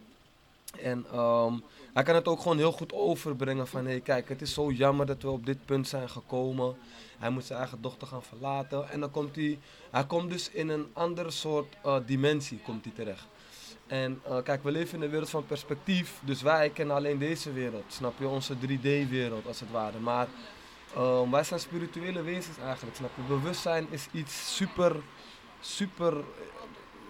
En 0.81 1.19
um, 1.19 1.62
hij 1.92 2.03
kan 2.03 2.14
het 2.14 2.29
ook 2.29 2.40
gewoon 2.40 2.57
heel 2.57 2.73
goed 2.73 2.92
overbrengen 2.92 3.66
van, 3.66 3.85
hé 3.85 3.90
hey, 3.90 4.01
kijk, 4.01 4.29
het 4.29 4.42
is 4.42 4.55
zo 4.55 4.71
jammer 4.71 5.07
dat 5.07 5.23
we 5.23 5.31
op 5.31 5.47
dit 5.47 5.64
punt 5.64 5.88
zijn 5.88 6.09
gekomen. 6.09 6.77
Hij 7.19 7.31
moet 7.31 7.45
zijn 7.45 7.59
eigen 7.59 7.83
dochter 7.83 8.07
gaan 8.07 8.23
verlaten. 8.23 8.90
En 8.90 9.01
dan 9.01 9.11
komt 9.11 9.37
hij, 9.37 9.59
hij 9.90 10.07
komt 10.07 10.31
dus 10.31 10.51
in 10.51 10.69
een 10.69 10.87
andere 10.92 11.31
soort 11.31 11.77
dimensie 12.07 12.59
komt 12.59 12.85
hij 12.85 12.92
terecht. 12.95 13.27
En 13.87 14.22
uh, 14.29 14.37
kijk, 14.42 14.62
we 14.62 14.70
leven 14.70 14.96
in 14.99 15.05
een 15.05 15.11
wereld 15.11 15.31
van 15.31 15.46
perspectief, 15.46 16.20
dus 16.25 16.42
wij 16.42 16.70
kennen 16.70 16.96
alleen 16.96 17.18
deze 17.18 17.53
wereld, 17.53 17.85
snap 17.88 18.18
je? 18.18 18.29
Onze 18.29 18.55
3D-wereld 18.55 19.46
als 19.46 19.61
het 19.61 19.70
ware. 19.70 19.99
Maar 19.99 20.27
uh, 20.96 21.31
wij 21.31 21.44
zijn 21.44 21.61
spirituele 21.61 22.22
wezens 22.22 22.59
eigenlijk, 22.59 22.96
snap 22.96 23.11
je? 23.16 23.22
Bewustzijn 23.22 23.87
is 23.90 24.07
iets 24.12 24.57
super, 24.57 24.96
super, 25.61 26.25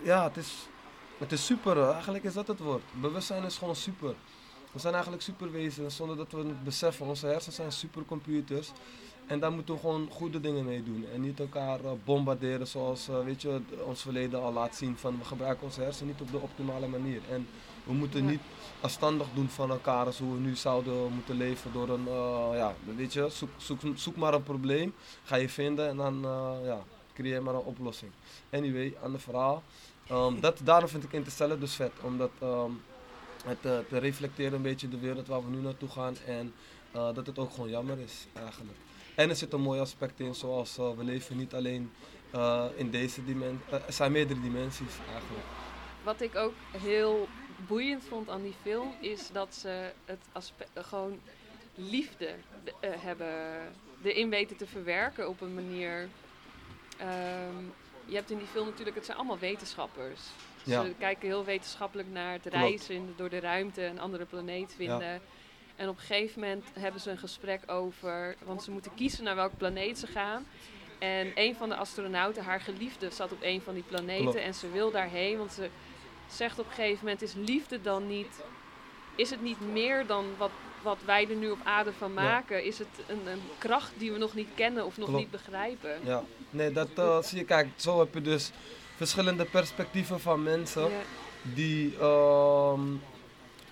ja, 0.03 0.25
het 0.25 0.37
is, 0.37 0.69
het 1.19 1.33
is 1.33 1.47
super, 1.47 1.91
eigenlijk 1.91 2.25
is 2.25 2.35
dat 2.35 2.47
het 2.47 2.59
woord. 2.59 2.83
Bewustzijn 3.01 3.45
is 3.45 3.57
gewoon 3.57 3.77
super. 3.77 4.15
We 4.73 4.83
zijn 4.83 4.95
eigenlijk 4.95 5.23
superwezens 5.23 5.97
zonder 5.97 6.17
dat 6.17 6.33
we 6.33 6.39
het 6.39 6.65
beseffen. 6.65 7.07
Onze 7.07 7.27
hersenen 7.27 7.55
zijn 7.55 7.73
supercomputers. 7.73 8.73
En 9.27 9.41
daar 9.41 9.53
moeten 9.53 9.75
we 9.75 9.81
gewoon 9.81 10.09
goede 10.11 10.41
dingen 10.41 10.65
mee 10.65 10.83
doen. 10.83 11.07
En 11.15 11.21
niet 11.21 11.41
elkaar 11.41 11.81
uh, 11.81 11.91
bombarderen 12.05 12.67
zoals 12.67 13.09
uh, 13.09 13.25
weet 13.25 13.43
je, 13.43 13.61
ons 13.85 14.03
verleden 14.03 14.43
al 14.43 14.53
laat 14.53 14.75
zien. 14.75 14.97
Van 14.97 15.19
we 15.19 15.25
gebruiken 15.25 15.65
onze 15.65 15.81
hersenen 15.81 16.13
niet 16.13 16.21
op 16.21 16.31
de 16.31 16.39
optimale 16.39 16.87
manier. 16.87 17.21
En 17.31 17.49
we 17.85 17.93
moeten 17.93 18.27
niet 18.27 18.41
afstandig 18.81 19.27
doen 19.35 19.49
van 19.49 19.71
elkaar 19.71 20.07
als 20.07 20.19
hoe 20.19 20.33
we 20.33 20.41
nu 20.41 20.57
zouden 20.57 21.13
moeten 21.13 21.37
leven 21.37 21.73
door 21.73 21.89
een, 21.89 22.05
uh, 22.07 22.49
ja, 22.53 22.75
weet 22.97 23.13
je, 23.13 23.29
zoek, 23.29 23.49
zoek, 23.57 23.81
zoek 23.95 24.17
maar 24.17 24.35
een 24.35 24.43
probleem. 24.43 24.95
Ga 25.25 25.37
je 25.37 25.49
vinden 25.49 25.89
en 25.89 25.97
dan, 25.97 26.21
ja, 26.65 26.83
creëer 27.15 27.43
maar 27.43 27.55
een 27.55 27.61
oplossing. 27.61 28.11
Anyway, 28.51 28.97
aan 29.03 29.13
de 29.13 29.19
verhaal. 29.19 29.63
Um, 30.13 30.41
dat, 30.41 30.61
daarom 30.65 30.89
vind 30.89 31.05
ik 31.05 31.13
Interstellar 31.13 31.59
dus 31.59 31.75
vet. 31.75 31.93
Omdat 32.03 32.31
um, 32.43 32.83
het 33.45 33.61
te 33.61 33.99
reflecteren 33.99 34.53
een 34.53 34.63
beetje 34.63 34.89
de 34.89 34.99
wereld 34.99 35.27
waar 35.27 35.45
we 35.45 35.51
nu 35.51 35.61
naartoe 35.61 35.89
gaan. 35.89 36.17
En 36.27 36.53
dat 36.93 37.27
het 37.27 37.39
ook 37.39 37.53
gewoon 37.53 37.71
jammer 37.71 37.99
is 37.99 38.27
eigenlijk. 38.33 38.79
En 39.17 39.29
er 39.29 39.37
zit 39.37 39.53
een 39.53 39.61
mooi 39.61 39.81
aspect 39.81 40.21
in, 40.21 40.35
zoals 40.35 40.79
uh, 40.79 40.91
we 40.91 41.05
leven 41.05 41.37
niet 41.37 41.55
alleen 41.55 41.93
uh, 42.35 42.65
in 42.75 42.91
deze 42.91 43.25
dimensie. 43.25 43.59
Uh, 43.69 43.75
er 43.87 43.93
zijn 43.93 44.13
meerdere 44.13 44.41
dimensies 44.41 44.99
eigenlijk. 45.13 45.45
Wat 46.03 46.21
ik 46.21 46.37
ook 46.37 46.55
heel 46.71 47.29
boeiend 47.67 48.05
vond 48.09 48.29
aan 48.29 48.43
die 48.43 48.55
film, 48.63 48.95
is 49.01 49.31
dat 49.33 49.55
ze 49.55 49.91
het 50.05 50.21
aspect, 50.33 50.71
gewoon 50.75 51.21
liefde 51.75 52.35
hebben, 52.81 53.59
erin 54.03 54.31
weten 54.31 54.57
te 54.57 54.67
verwerken 54.67 55.29
op 55.29 55.41
een 55.41 55.55
manier. 55.55 56.09
Um, 57.01 57.73
je 58.05 58.15
hebt 58.15 58.31
in 58.31 58.39
die 58.39 58.47
film 58.47 58.67
natuurlijk, 58.67 58.97
het 58.97 59.05
zijn 59.05 59.17
allemaal 59.17 59.39
wetenschappers. 59.39 60.21
Ja. 60.63 60.85
Ze 60.85 60.95
kijken 60.99 61.29
heel 61.29 61.45
wetenschappelijk 61.45 62.09
naar 62.09 62.33
het 62.33 62.47
reizen 62.47 63.15
door 63.17 63.29
de 63.29 63.41
ruimte, 63.41 63.85
een 63.85 64.01
andere 64.01 64.25
planeet 64.25 64.75
vinden. 64.77 65.13
Ja. 65.13 65.21
En 65.77 65.89
op 65.89 65.97
een 65.97 66.03
gegeven 66.03 66.41
moment 66.41 66.65
hebben 66.73 67.01
ze 67.01 67.11
een 67.11 67.19
gesprek 67.19 67.61
over, 67.67 68.37
want 68.45 68.63
ze 68.63 68.71
moeten 68.71 68.95
kiezen 68.95 69.25
naar 69.25 69.35
welke 69.35 69.57
planeet 69.57 69.99
ze 69.99 70.07
gaan. 70.07 70.47
En 70.99 71.33
een 71.35 71.55
van 71.55 71.69
de 71.69 71.77
astronauten, 71.77 72.45
haar 72.45 72.61
geliefde, 72.61 73.11
zat 73.11 73.33
op 73.33 73.39
een 73.41 73.61
van 73.61 73.75
die 73.75 73.83
planeten 73.83 74.43
en 74.43 74.55
ze 74.55 74.71
wil 74.71 74.91
daarheen, 74.91 75.39
want 75.39 75.53
ze 75.53 75.69
zegt 76.29 76.59
op 76.59 76.67
een 76.67 76.73
gegeven 76.73 77.05
moment: 77.05 77.23
is 77.23 77.35
liefde 77.35 77.81
dan 77.81 78.07
niet, 78.07 78.41
is 79.15 79.31
het 79.31 79.43
niet 79.43 79.61
meer 79.73 80.07
dan 80.07 80.25
wat, 80.37 80.51
wat 80.83 80.99
wij 81.05 81.29
er 81.29 81.37
nu 81.37 81.51
op 81.51 81.61
aarde 81.65 81.93
van 81.93 82.15
maken? 82.15 82.65
Is 82.65 82.79
het 82.79 82.89
een, 83.07 83.27
een, 83.27 83.43
kracht 83.59 83.93
die 83.97 84.13
we 84.13 84.19
nog 84.19 84.35
niet 84.35 84.49
kennen 84.55 84.85
of 84.85 84.97
nog 84.97 85.13
niet 85.13 85.31
begrijpen? 85.31 85.99
Ja, 86.05 86.23
nee, 86.51 86.73
dat 86.73 86.89
uh, 86.99 87.23
zie 87.23 87.39
je. 87.39 87.45
Kijk, 87.45 87.69
zo 87.77 87.99
heb 87.99 88.15
je 88.15 88.21
dus 88.21 88.51
verschillende 88.97 89.45
perspectieven 89.45 90.21
van 90.21 90.43
mensen 90.43 90.91
ja. 90.91 91.01
die. 91.43 91.97
Uh, 92.01 92.79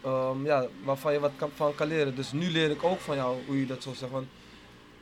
um, 0.06 0.44
ja, 0.44 0.66
waarvan 0.84 1.12
je 1.12 1.18
wat 1.18 1.32
kan, 1.36 1.50
van 1.54 1.74
kan 1.74 1.86
leren. 1.86 2.14
Dus 2.14 2.32
nu 2.32 2.50
leer 2.50 2.70
ik 2.70 2.84
ook 2.84 3.00
van 3.00 3.16
jou 3.16 3.36
hoe 3.46 3.60
je 3.60 3.66
dat 3.66 3.82
zo 3.82 3.92
zegt. 3.92 4.12
Want 4.12 4.26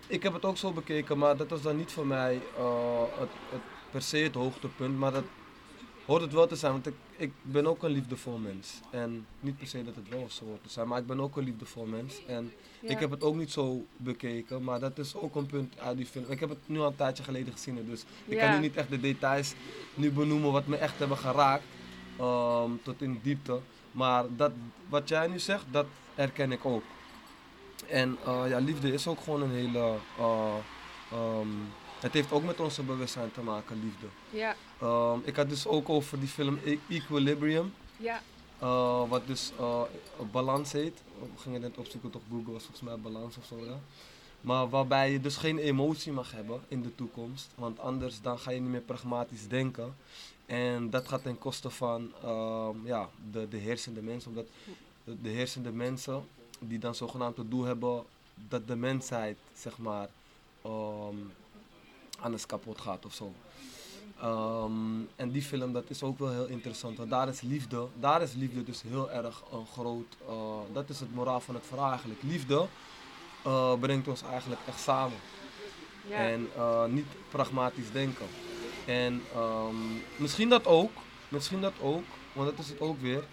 ik 0.07 0.23
heb 0.23 0.33
het 0.33 0.45
ook 0.45 0.57
zo 0.57 0.73
bekeken, 0.73 1.19
maar 1.19 1.37
dat 1.37 1.51
was 1.51 1.63
dan 1.63 1.77
niet 1.77 1.93
voor 1.93 2.07
mij 2.07 2.41
uh, 2.59 3.01
het, 3.19 3.31
het, 3.51 3.61
per 3.91 4.03
se 4.03 4.17
het 4.17 4.35
hoogtepunt. 4.35 4.99
Maar 4.99 5.13
dat 5.13 5.25
hoort 6.07 6.23
het 6.23 6.33
wel 6.33 6.47
te 6.47 6.57
zijn, 6.57 6.73
want 6.73 6.87
ik, 6.87 6.95
ik 7.17 7.33
ben 7.43 7.67
ook 7.67 7.83
een 7.83 7.91
liefdevol 7.91 8.39
mens. 8.39 8.81
En 8.91 9.27
niet 9.41 9.57
per 9.57 9.67
se 9.67 9.85
dat 9.85 9.95
het 9.95 10.09
wel 10.09 10.27
zo 10.29 10.45
hoort 10.45 10.63
te 10.63 10.71
zijn, 10.71 10.89
maar 10.89 10.99
ik 10.99 11.07
ben 11.07 11.21
ook 11.21 11.37
een 11.37 11.45
liefdevol 11.45 11.85
mens. 11.85 12.27
En 12.27 12.53
ja. 12.81 12.89
ik 12.89 12.99
heb 12.99 13.11
het 13.11 13.23
ook 13.23 13.35
niet 13.35 13.51
zo 13.51 13.85
bekeken, 13.97 14.65
maar 14.65 14.81
dat 14.81 14.99
is 14.99 15.15
ook 15.15 15.35
een 15.35 15.47
punt 15.47 15.79
uit 15.79 15.97
die 15.97 16.07
film. 16.07 16.25
Ik 16.29 16.41
heb 16.41 16.49
het 16.49 16.59
nu 16.67 16.79
al 16.79 16.87
een 16.87 16.97
tijdje 16.97 17.23
geleden 17.23 17.53
gezien, 17.53 17.87
dus 17.87 18.05
ik 18.27 18.37
ja. 18.37 18.47
kan 18.47 18.55
nu 18.55 18.61
niet 18.61 18.77
echt 18.77 18.91
de 18.91 19.01
details 19.01 19.55
nu 19.95 20.11
benoemen 20.11 20.53
wat 20.53 20.67
me 20.67 20.77
echt 20.77 20.99
hebben 20.99 21.19
geraakt. 21.19 21.65
ehm, 22.19 22.71
tot 22.83 23.03
in 23.03 23.21
diepte. 23.23 23.61
Maar 23.93 24.25
dat, 24.37 24.53
wat 24.89 25.09
jij 25.09 25.27
nu 25.27 25.39
zegt, 25.39 25.65
dat 25.71 25.87
herken 26.15 26.53
ik 26.53 26.65
ook. 26.65 26.83
En 27.89 28.17
eh, 28.25 28.43
ja, 28.49 28.59
liefde 28.59 28.93
is 28.93 29.07
ook 29.07 29.21
gewoon 29.21 29.43
een 29.43 29.51
hele. 29.51 29.95
eh, 30.19 30.55
ehm, 31.13 31.49
het 32.01 32.13
heeft 32.13 32.33
ook 32.33 32.43
met 32.45 32.61
onze 32.61 32.83
bewustzijn 32.83 33.33
te 33.33 33.41
maken, 33.41 33.81
liefde. 33.85 34.07
Ja, 34.31 34.55
Ehm, 34.81 35.19
ik 35.25 35.37
had 35.37 35.49
dus 35.49 35.67
ook 35.67 35.89
over 35.89 36.19
die 36.21 36.29
film 36.29 36.59
E- 36.65 36.79
Equilibrium. 36.89 37.75
ja, 37.97 38.21
eh, 38.59 39.09
wat 39.09 39.27
dus 39.27 39.53
balans 40.31 40.73
heet. 40.73 41.03
We 41.21 41.41
gingen 41.41 41.61
net 41.61 41.77
opzoeken 41.79 42.15
op 42.15 42.23
Google, 42.31 42.53
was 42.53 42.63
volgens 42.63 42.81
mij 42.89 42.97
balans 42.99 43.37
of 43.37 43.45
zo. 43.45 43.57
Ja. 43.65 43.79
Maar 44.41 44.69
waarbij 44.69 45.13
je 45.13 45.21
dus 45.21 45.37
geen 45.37 45.59
emotie 45.59 46.13
mag 46.13 46.33
hebben 46.33 46.61
in 46.69 46.83
de 46.83 46.95
toekomst. 46.95 47.51
Want 47.55 47.79
anders 47.81 48.21
dan 48.21 48.39
ga 48.39 48.51
je 48.51 48.61
niet 48.61 48.71
meer 48.71 48.81
pragmatisch 48.81 49.49
denken. 49.49 49.97
En 50.53 50.91
dat 50.91 51.09
gaat 51.09 51.23
ten 51.23 51.39
koste 51.39 51.71
van 51.71 52.13
ehm, 52.23 52.87
ja, 52.87 53.09
de, 53.31 53.49
de 53.49 53.57
heersende 53.57 54.03
mensen. 54.03 54.31
Omdat 54.31 54.47
de, 55.05 55.21
de 55.23 55.29
heersende 55.29 55.73
mensen 55.73 56.25
die 56.59 56.79
dan 56.79 56.95
zogenaamd 56.95 57.37
het 57.37 57.51
doel 57.51 57.65
hebben 57.65 58.03
dat 58.49 58.67
de 58.67 58.77
mensheid 58.77 59.37
zeg 59.55 59.79
maar 59.79 60.09
ehm, 60.63 61.17
anders 62.19 62.47
kapot 62.47 62.81
gaat 62.81 63.07
of 63.07 63.15
zo. 63.15 63.33
Ehm, 64.21 65.01
en 65.17 65.31
die 65.31 65.43
film 65.43 65.73
dat 65.73 65.85
is 65.91 66.03
ook 66.03 66.19
wel 66.19 66.31
heel 66.31 66.47
interessant, 66.47 66.97
want 66.97 67.11
daar 67.11 67.29
is 67.29 67.41
liefde, 67.41 67.87
daar 68.01 68.23
is 68.23 68.33
liefde 68.33 68.65
dus 68.65 68.83
heel 68.83 69.11
erg 69.11 69.43
een 69.53 69.67
groot, 69.67 70.17
eh, 70.29 70.59
dat 70.73 70.89
is 70.89 71.01
het 71.01 71.15
moraal 71.15 71.41
van 71.41 71.55
het 71.55 71.67
verhaal 71.67 71.91
eigenlijk. 71.91 72.23
Liefde 72.23 72.67
eh, 73.45 73.75
brengt 73.81 74.09
ons 74.09 74.23
eigenlijk 74.23 74.61
echt 74.67 74.81
samen 74.81 75.19
ja. 76.09 76.17
en 76.17 76.49
eh, 76.57 76.85
niet 76.85 77.07
pragmatisch 77.31 77.93
denken. 77.93 78.27
En 78.87 79.23
ehm, 79.35 79.75
misschien 80.17 80.49
dat 80.49 80.67
ook, 80.67 80.91
misschien 81.29 81.61
dat 81.61 81.73
ook, 81.81 82.03
want 82.33 82.51
dat 82.51 82.59
is 82.59 82.69
het 82.69 82.81
ook 82.81 83.01
weer. 83.01 83.25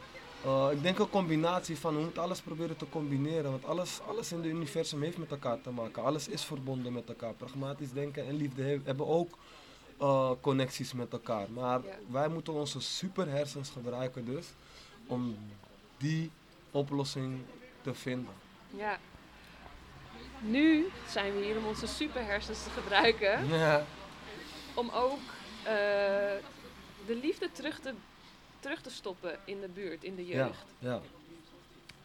Eh, 0.45 0.67
ik 0.71 0.81
denk 0.83 0.99
een 0.99 1.09
combinatie 1.09 1.77
van, 1.77 1.95
we 1.95 2.01
moeten 2.01 2.21
alles 2.21 2.41
proberen 2.41 2.77
te 2.77 2.89
combineren, 2.89 3.51
want 3.51 3.65
alles, 3.65 3.99
alles 4.07 4.31
in 4.31 4.37
het 4.37 4.45
universum 4.45 5.01
heeft 5.01 5.17
met 5.17 5.31
elkaar 5.31 5.61
te 5.61 5.69
maken. 5.69 6.03
Alles 6.03 6.27
is 6.27 6.43
verbonden 6.43 6.93
met 6.93 7.07
elkaar. 7.09 7.33
Pragmatisch 7.33 7.91
denken 7.91 8.27
en 8.27 8.35
liefde 8.35 8.63
he- 8.63 8.79
hebben 8.83 9.07
ook 9.07 9.37
eh, 9.97 10.31
connecties 10.41 10.93
met 10.93 11.11
elkaar. 11.11 11.47
Maar 11.51 11.79
Ja. 11.85 11.93
wij 12.07 12.27
moeten 12.27 12.53
onze 12.53 12.81
superhersens 12.81 13.69
gebruiken 13.69 14.25
dus, 14.25 14.47
om 15.07 15.37
die 15.97 16.31
oplossing 16.71 17.39
te 17.81 17.93
vinden. 17.93 18.33
ja. 18.77 18.97
Nu 20.41 20.87
zijn 21.09 21.33
we 21.35 21.43
hier 21.45 21.57
om 21.57 21.65
onze 21.65 21.87
superhersens 21.87 22.63
te 22.63 22.69
gebruiken. 22.69 23.47
Ja. 23.47 23.85
Om 24.73 24.89
ook 24.93 25.19
de 27.05 27.15
liefde 27.21 27.51
terug 27.51 27.79
te, 27.79 27.93
terug 28.59 28.81
te 28.81 28.89
stoppen 28.89 29.39
in 29.45 29.61
de 29.61 29.67
buurt, 29.67 30.03
in 30.03 30.15
de 30.15 30.25
Ja, 30.27 30.45
jeugd. 30.45 30.65
ja. 30.79 31.01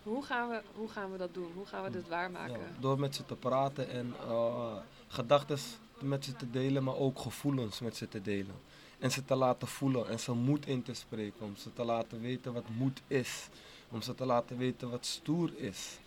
Hoe, 0.02 0.24
gaan 0.24 0.48
we, 0.48 0.60
hoe 0.74 0.88
gaan 0.88 1.12
we 1.12 1.18
dat 1.18 1.34
doen? 1.34 1.50
Hoe 1.54 1.66
gaan 1.66 1.84
we 1.84 1.90
dit 1.90 2.08
waarmaken? 2.08 2.58
Ja, 2.60 2.80
door 2.80 2.98
met 3.00 3.14
ze 3.14 3.24
te 3.24 3.34
praten 3.34 3.88
en 3.88 4.14
uh, 4.26 4.74
gedachten 5.08 5.58
met 5.98 6.24
ze 6.24 6.36
te 6.36 6.50
delen, 6.50 6.84
maar 6.84 6.96
ook 6.96 7.18
gevoelens 7.18 7.80
met 7.80 7.96
ze 7.96 8.08
te 8.08 8.22
delen. 8.22 8.54
En 8.98 9.10
ze 9.10 9.24
te 9.24 9.34
laten 9.34 9.68
voelen 9.68 10.08
en 10.08 10.20
ze 10.20 10.32
moed 10.32 10.66
in 10.66 10.82
te 10.82 10.94
spreken. 10.94 11.40
Om 11.46 11.56
ze 11.56 11.72
te 11.72 11.84
laten 11.84 12.20
weten 12.20 12.52
wat 12.52 12.64
moed 12.76 13.00
is. 13.06 13.48
Om 13.90 14.02
ze 14.02 14.14
te 14.14 14.24
laten 14.24 14.56
weten 14.58 14.90
wat 14.90 15.06
stoer 15.06 15.50
is. 15.56 15.98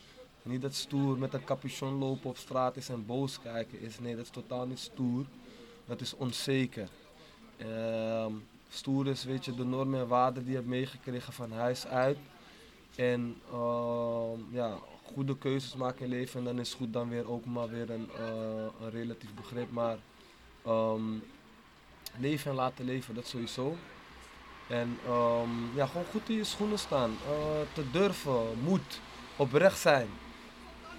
En 0.43 0.51
niet 0.51 0.61
dat 0.61 0.73
stoer 0.73 1.17
met 1.17 1.33
een 1.33 1.43
capuchon 1.43 1.93
lopen 1.93 2.29
op 2.29 2.37
straat 2.37 2.77
is 2.77 2.89
en 2.89 3.05
boos 3.05 3.39
kijken 3.41 3.79
is. 3.81 3.99
Nee, 3.99 4.15
dat 4.15 4.23
is 4.25 4.31
totaal 4.31 4.65
niet 4.65 4.79
stoer. 4.79 5.25
Dat 5.85 6.01
is 6.01 6.13
onzeker. 6.13 6.87
Ehm, 7.57 8.31
stoer 8.69 9.07
is, 9.07 9.23
weet 9.23 9.45
je, 9.45 9.55
de 9.55 9.65
normen 9.65 9.99
en 9.99 10.07
waarden 10.07 10.41
die 10.43 10.51
je 10.51 10.57
hebt 10.57 10.69
meegekregen 10.69 11.33
van 11.33 11.51
huis 11.51 11.87
uit. 11.87 12.17
En 12.95 13.35
ehm, 13.51 14.39
ja, 14.49 14.77
goede 15.03 15.37
keuzes 15.37 15.75
maken 15.75 16.03
in 16.03 16.09
leven. 16.09 16.39
En 16.39 16.45
dan 16.45 16.59
is 16.59 16.73
goed 16.73 16.93
dan 16.93 17.09
weer 17.09 17.29
ook 17.31 17.45
maar 17.45 17.69
weer 17.69 17.89
een, 17.89 18.09
eh, 18.17 18.65
een 18.81 18.89
relatief 18.91 19.33
begrip. 19.33 19.71
Maar 19.71 19.97
ehm, 20.65 21.13
leven 22.19 22.51
en 22.51 22.57
laten 22.57 22.85
leven, 22.85 23.15
dat 23.15 23.27
sowieso. 23.27 23.75
En 24.67 24.97
ja, 25.75 25.85
gewoon 25.85 26.05
goed 26.05 26.29
in 26.29 26.35
je 26.35 26.43
schoenen 26.43 26.79
staan. 26.79 27.09
eh, 27.09 27.73
te 27.73 27.91
durven, 27.91 28.59
moed, 28.63 28.99
oprecht 29.35 29.79
zijn. 29.79 30.07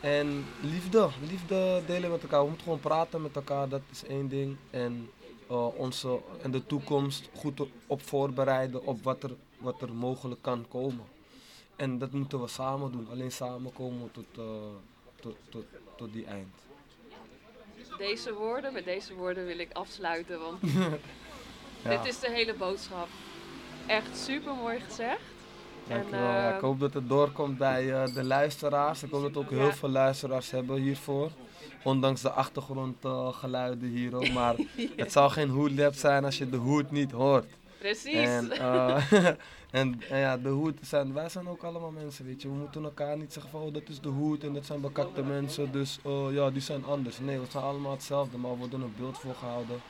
En 0.01 0.44
liefde, 0.61 1.09
liefde 1.29 1.83
delen 1.87 2.11
met 2.11 2.23
elkaar. 2.23 2.40
We 2.40 2.47
moeten 2.47 2.64
gewoon 2.64 2.81
praten 2.81 3.23
met 3.23 3.37
elkaar, 3.37 3.68
dat 3.68 3.81
is 3.90 4.05
één 4.05 4.29
ding. 4.29 4.57
En 4.71 5.11
eh, 5.48 5.78
onze, 5.78 6.20
en 6.42 6.50
de 6.50 6.66
toekomst 6.66 7.28
goed 7.34 7.61
op 7.87 8.02
voorbereiden 8.02 8.87
op 8.87 9.02
wat 9.02 9.22
er, 9.22 9.30
wat 9.58 9.82
er 9.82 9.92
mogelijk 9.92 10.42
kan 10.42 10.64
komen. 10.68 11.04
En 11.76 11.98
dat 11.98 12.12
moeten 12.12 12.40
we 12.40 12.48
samen 12.48 12.92
doen. 12.92 13.08
Alleen 13.11 13.32
samen 13.32 13.72
komen 13.72 14.02
we 14.02 14.11
tot, 14.11 14.38
eh, 14.38 14.44
tot, 15.20 15.37
tot, 15.48 15.64
tot 15.96 16.12
die 16.12 16.24
eind. 16.24 16.54
Deze 17.98 18.34
woorden, 18.34 18.72
met 18.72 18.84
deze 18.84 19.14
woorden 19.14 19.46
wil 19.46 19.58
ik 19.58 19.72
afsluiten, 19.72 20.40
want 20.40 20.61
Ja, 21.82 21.90
dit 21.90 22.06
is 22.06 22.20
de 22.20 22.30
hele 22.30 22.54
boodschap. 22.54 23.08
Echt 23.87 24.18
super 24.18 24.54
mooi 24.54 24.80
gezegd. 24.80 25.20
dankjewel. 25.88 26.20
en, 26.20 26.48
eh, 26.48 26.54
ik 26.54 26.61
hoop 26.61 26.80
dat 26.80 26.94
het 26.94 27.08
doorkomt 27.08 27.58
bij 27.58 28.12
de 28.12 28.24
luisteraars. 28.24 29.02
Ik 29.02 29.11
hoop 29.11 29.22
dat 29.22 29.37
ook 29.37 29.50
heel 29.50 29.72
veel 29.72 29.88
luisteraars 29.88 30.50
hebben 30.50 30.76
hiervoor. 30.76 31.30
Ondanks 31.83 32.20
de 32.20 32.31
achtergrondgeluiden 32.31 33.88
hier 33.88 34.14
ook. 34.16 34.33
Maar 34.33 34.54
het 34.96 35.12
zou 35.12 35.31
geen 35.31 35.48
hoedlab 35.48 35.94
zijn 35.94 36.24
als 36.24 36.38
je 36.38 36.48
de 36.48 36.57
hoed 36.57 36.90
niet 36.90 37.11
hoort. 37.11 37.46
Precies. 37.78 38.14
En, 38.14 38.50
eh, 38.50 39.12
en, 39.70 40.00
en 40.11 40.18
ja, 40.18 40.37
de 40.37 40.48
hoed 40.48 40.78
zijn, 40.83 41.12
wij 41.12 41.28
zijn 41.28 41.48
ook 41.48 41.62
allemaal 41.62 41.90
mensen, 41.90 42.24
weet 42.24 42.42
je. 42.42 42.48
We 42.48 42.54
moeten 42.54 42.85
elkaar 42.85 43.16
niet 43.16 43.33
zeggen 43.33 43.50
van, 43.50 43.61
oh, 43.61 43.72
dat 43.72 43.88
is 43.88 44.00
de 44.00 44.09
hoed 44.09 44.44
en 44.44 44.52
dat 44.52 44.66
zijn 44.66 44.81
bekakte 44.81 45.22
mensen, 45.22 45.72
dus 45.72 45.98
oh, 46.02 46.33
ja, 46.33 46.50
die 46.50 46.62
zijn 46.62 46.85
anders. 46.85 47.18
Nee, 47.18 47.38
we 47.38 47.46
zijn 47.50 47.64
allemaal 47.64 47.92
hetzelfde, 47.92 48.38
maar 48.38 48.50
we 48.50 48.59
worden 48.59 48.81
een 48.81 48.94
beeld 48.98 49.18
voor 49.18 49.35
gehouden. 49.35 49.81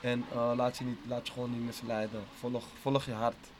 En 0.00 0.24
eh, 0.32 0.52
laat, 0.56 0.78
je 0.78 0.84
niet, 0.84 0.98
laat 1.08 1.26
je 1.26 1.32
gewoon 1.32 1.50
niet 1.50 1.64
misleiden. 1.64 2.22
Volg, 2.38 2.64
volg 2.80 3.04
je 3.04 3.12
hart. 3.12 3.50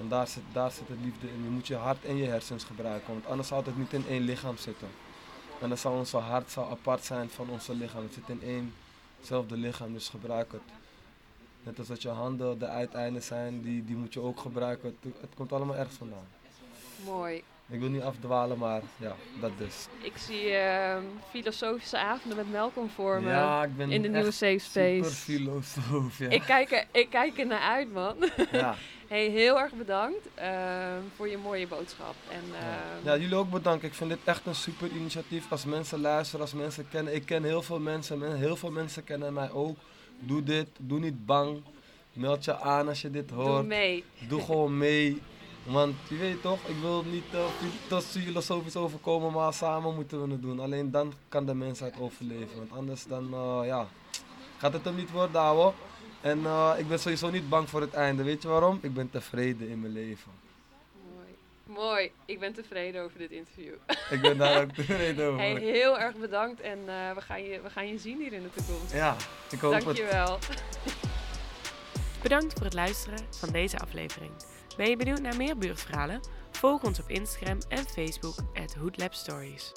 En 0.00 0.08
daar 0.08 0.28
zit, 0.28 0.42
daar 0.52 0.70
zit 0.70 0.88
het 0.88 0.98
liefde 1.02 1.26
in. 1.26 1.42
Je 1.42 1.50
moet 1.50 1.66
je 1.66 1.74
hart 1.74 2.04
en 2.04 2.16
je 2.16 2.24
hersens 2.24 2.64
gebruiken, 2.64 3.12
want 3.12 3.26
anders 3.26 3.48
zou 3.48 3.64
het 3.64 3.78
niet 3.78 3.92
in 3.92 4.04
één 4.08 4.22
lichaam 4.22 4.56
zitten. 4.56 4.88
En 5.60 5.68
dan 5.68 5.78
zou 5.78 5.98
onze 5.98 6.16
hart 6.16 6.50
zou 6.50 6.70
apart 6.70 7.04
zijn 7.04 7.30
van 7.30 7.48
onze 7.50 7.74
lichaam. 7.74 8.02
Het 8.02 8.14
zit 8.14 8.28
in 8.28 8.42
één, 8.42 8.74
hetzelfde 9.18 9.56
lichaam, 9.56 9.92
dus 9.92 10.08
gebruik 10.08 10.52
het. 10.52 10.60
Net 11.62 11.78
als 11.78 11.88
dat 11.88 12.02
je 12.02 12.08
handen 12.08 12.58
de 12.58 12.66
uiteinden 12.66 13.22
zijn, 13.22 13.62
die, 13.62 13.84
die 13.84 13.96
moet 13.96 14.12
je 14.12 14.20
ook 14.20 14.40
gebruiken. 14.40 14.96
Het, 15.00 15.14
het 15.20 15.30
komt 15.34 15.52
allemaal 15.52 15.76
ergens 15.76 15.96
vandaan. 15.96 16.26
Mooi. 17.04 17.42
Ik 17.70 17.80
wil 17.80 17.88
niet 17.88 18.02
afdwalen, 18.02 18.58
maar 18.58 18.82
ja, 18.96 19.14
dat 19.40 19.50
dus. 19.58 19.86
Ik 20.02 20.16
zie 20.16 20.50
ehm, 20.50 21.02
filosofische 21.30 21.98
avonden 21.98 22.36
met 22.36 22.52
Malcolm 22.52 22.90
voor 22.90 23.22
me. 23.22 23.28
Ja, 23.28 23.64
ik 23.64 23.76
ben 23.76 23.90
in 23.90 24.02
de 24.02 24.08
nieuwe 24.08 24.30
safe 24.30 24.58
super 24.58 25.04
space. 25.04 25.14
filosoof. 25.14 26.18
Ja. 26.18 26.28
Ik, 26.28 26.42
kijk 26.42 26.70
er, 26.70 26.86
ik 26.92 27.10
kijk 27.10 27.38
er 27.38 27.46
naar 27.46 27.60
uit, 27.60 27.92
man. 27.92 28.16
ja. 28.52 28.74
Hey, 29.08 29.28
heel 29.28 29.58
erg 29.58 29.72
bedankt 29.72 30.28
ehm, 30.34 31.00
voor 31.16 31.28
je 31.28 31.38
mooie 31.38 31.66
boodschap. 31.66 32.14
En, 32.30 32.42
ehm, 32.54 33.04
ja, 33.06 33.16
jullie 33.16 33.36
ook 33.36 33.50
bedankt. 33.50 33.84
Ik 33.84 33.94
vind 33.94 34.10
dit 34.10 34.18
echt 34.24 34.46
een 34.46 34.54
super 34.54 34.88
initiatief. 34.90 35.50
Als 35.50 35.64
mensen 35.64 36.00
luisteren, 36.00 36.40
als 36.40 36.54
mensen 36.54 36.88
kennen. 36.88 37.14
Ik 37.14 37.26
ken 37.26 37.42
heel 37.44 37.62
veel 37.62 37.78
mensen, 37.80 38.18
men- 38.18 38.36
heel 38.36 38.56
veel 38.56 38.70
mensen 38.70 39.04
kennen 39.04 39.32
mij 39.32 39.50
ook. 39.50 39.76
Doe 40.18 40.42
dit, 40.42 40.66
doe 40.78 40.98
niet 40.98 41.26
bang. 41.26 41.62
Meld 42.12 42.44
je 42.44 42.58
aan 42.60 42.88
als 42.88 43.00
je 43.02 43.10
dit 43.10 43.28
doe 43.28 43.38
hoort. 43.38 43.66
mee. 43.66 44.04
Doe 44.28 44.40
gewoon 44.40 44.78
mee. 44.78 45.22
Want 45.64 45.94
je 46.08 46.16
weet 46.16 46.42
toch, 46.42 46.58
ik 46.66 46.76
wil 46.80 47.04
niet 47.04 47.24
uh, 47.34 47.40
te 47.88 48.00
filosofisch 48.02 48.76
overkomen, 48.76 49.32
maar 49.32 49.52
samen 49.52 49.94
moeten 49.94 50.22
we 50.24 50.30
het 50.32 50.42
doen. 50.42 50.60
Alleen 50.60 50.90
dan 50.90 51.12
kan 51.28 51.46
de 51.46 51.54
mensheid 51.54 51.94
overleven. 52.00 52.56
Want 52.56 52.72
anders 52.72 53.04
dan, 53.06 53.34
eh, 53.34 53.60
ja, 53.66 53.86
gaat 54.58 54.72
het 54.72 54.84
hem 54.84 54.94
niet 54.96 55.10
worden, 55.10 55.40
ouwe. 55.40 55.72
En 56.20 56.44
eh, 56.44 56.74
ik 56.78 56.88
ben 56.88 56.98
sowieso 56.98 57.30
niet 57.30 57.48
bang 57.48 57.68
voor 57.68 57.80
het 57.80 57.94
einde. 57.94 58.22
Weet 58.22 58.42
je 58.42 58.48
waarom? 58.48 58.78
Ik 58.82 58.94
ben 58.94 59.10
tevreden 59.10 59.68
in 59.68 59.80
mijn 59.80 59.92
leven. 59.92 60.32
Mooi. 61.14 61.36
Mooi. 61.64 62.10
Ik 62.24 62.40
ben 62.40 62.52
tevreden 62.52 63.02
over 63.02 63.18
dit 63.18 63.30
interview. 63.30 63.74
Ik 64.14 64.20
ben 64.20 64.38
daar 64.38 64.62
ook 64.62 64.70
tevreden 64.80 65.26
over. 65.26 65.38
Hey, 65.38 65.54
heel 65.54 65.98
erg 65.98 66.16
bedankt 66.16 66.60
en 66.60 66.78
eh, 66.78 67.14
we, 67.14 67.20
gaan 67.20 67.42
je, 67.42 67.60
we 67.60 67.70
gaan 67.70 67.88
je 67.88 67.98
zien 67.98 68.18
hier 68.18 68.32
in 68.32 68.42
de 68.42 68.50
toekomst. 68.50 68.92
Ja, 68.92 69.16
ik 69.50 69.60
hoop 69.60 69.74
het. 69.74 69.84
Dankjewel. 69.84 70.38
Bedankt 72.22 72.52
voor 72.52 72.64
het 72.64 72.74
luisteren 72.74 73.18
van 73.30 73.50
deze 73.50 73.78
aflevering. 73.78 74.30
Ben 74.76 74.90
je 74.90 74.96
benieuwd 74.96 75.20
naar 75.20 75.36
meer 75.36 75.58
buurtverhalen? 75.58 76.20
Volg 76.50 76.82
ons 76.82 77.00
op 77.00 77.08
Instagram 77.08 77.58
en 77.68 77.84
Facebook 77.84 78.34
at 78.54 78.74
Hoodlab 78.74 79.14
Stories. 79.14 79.72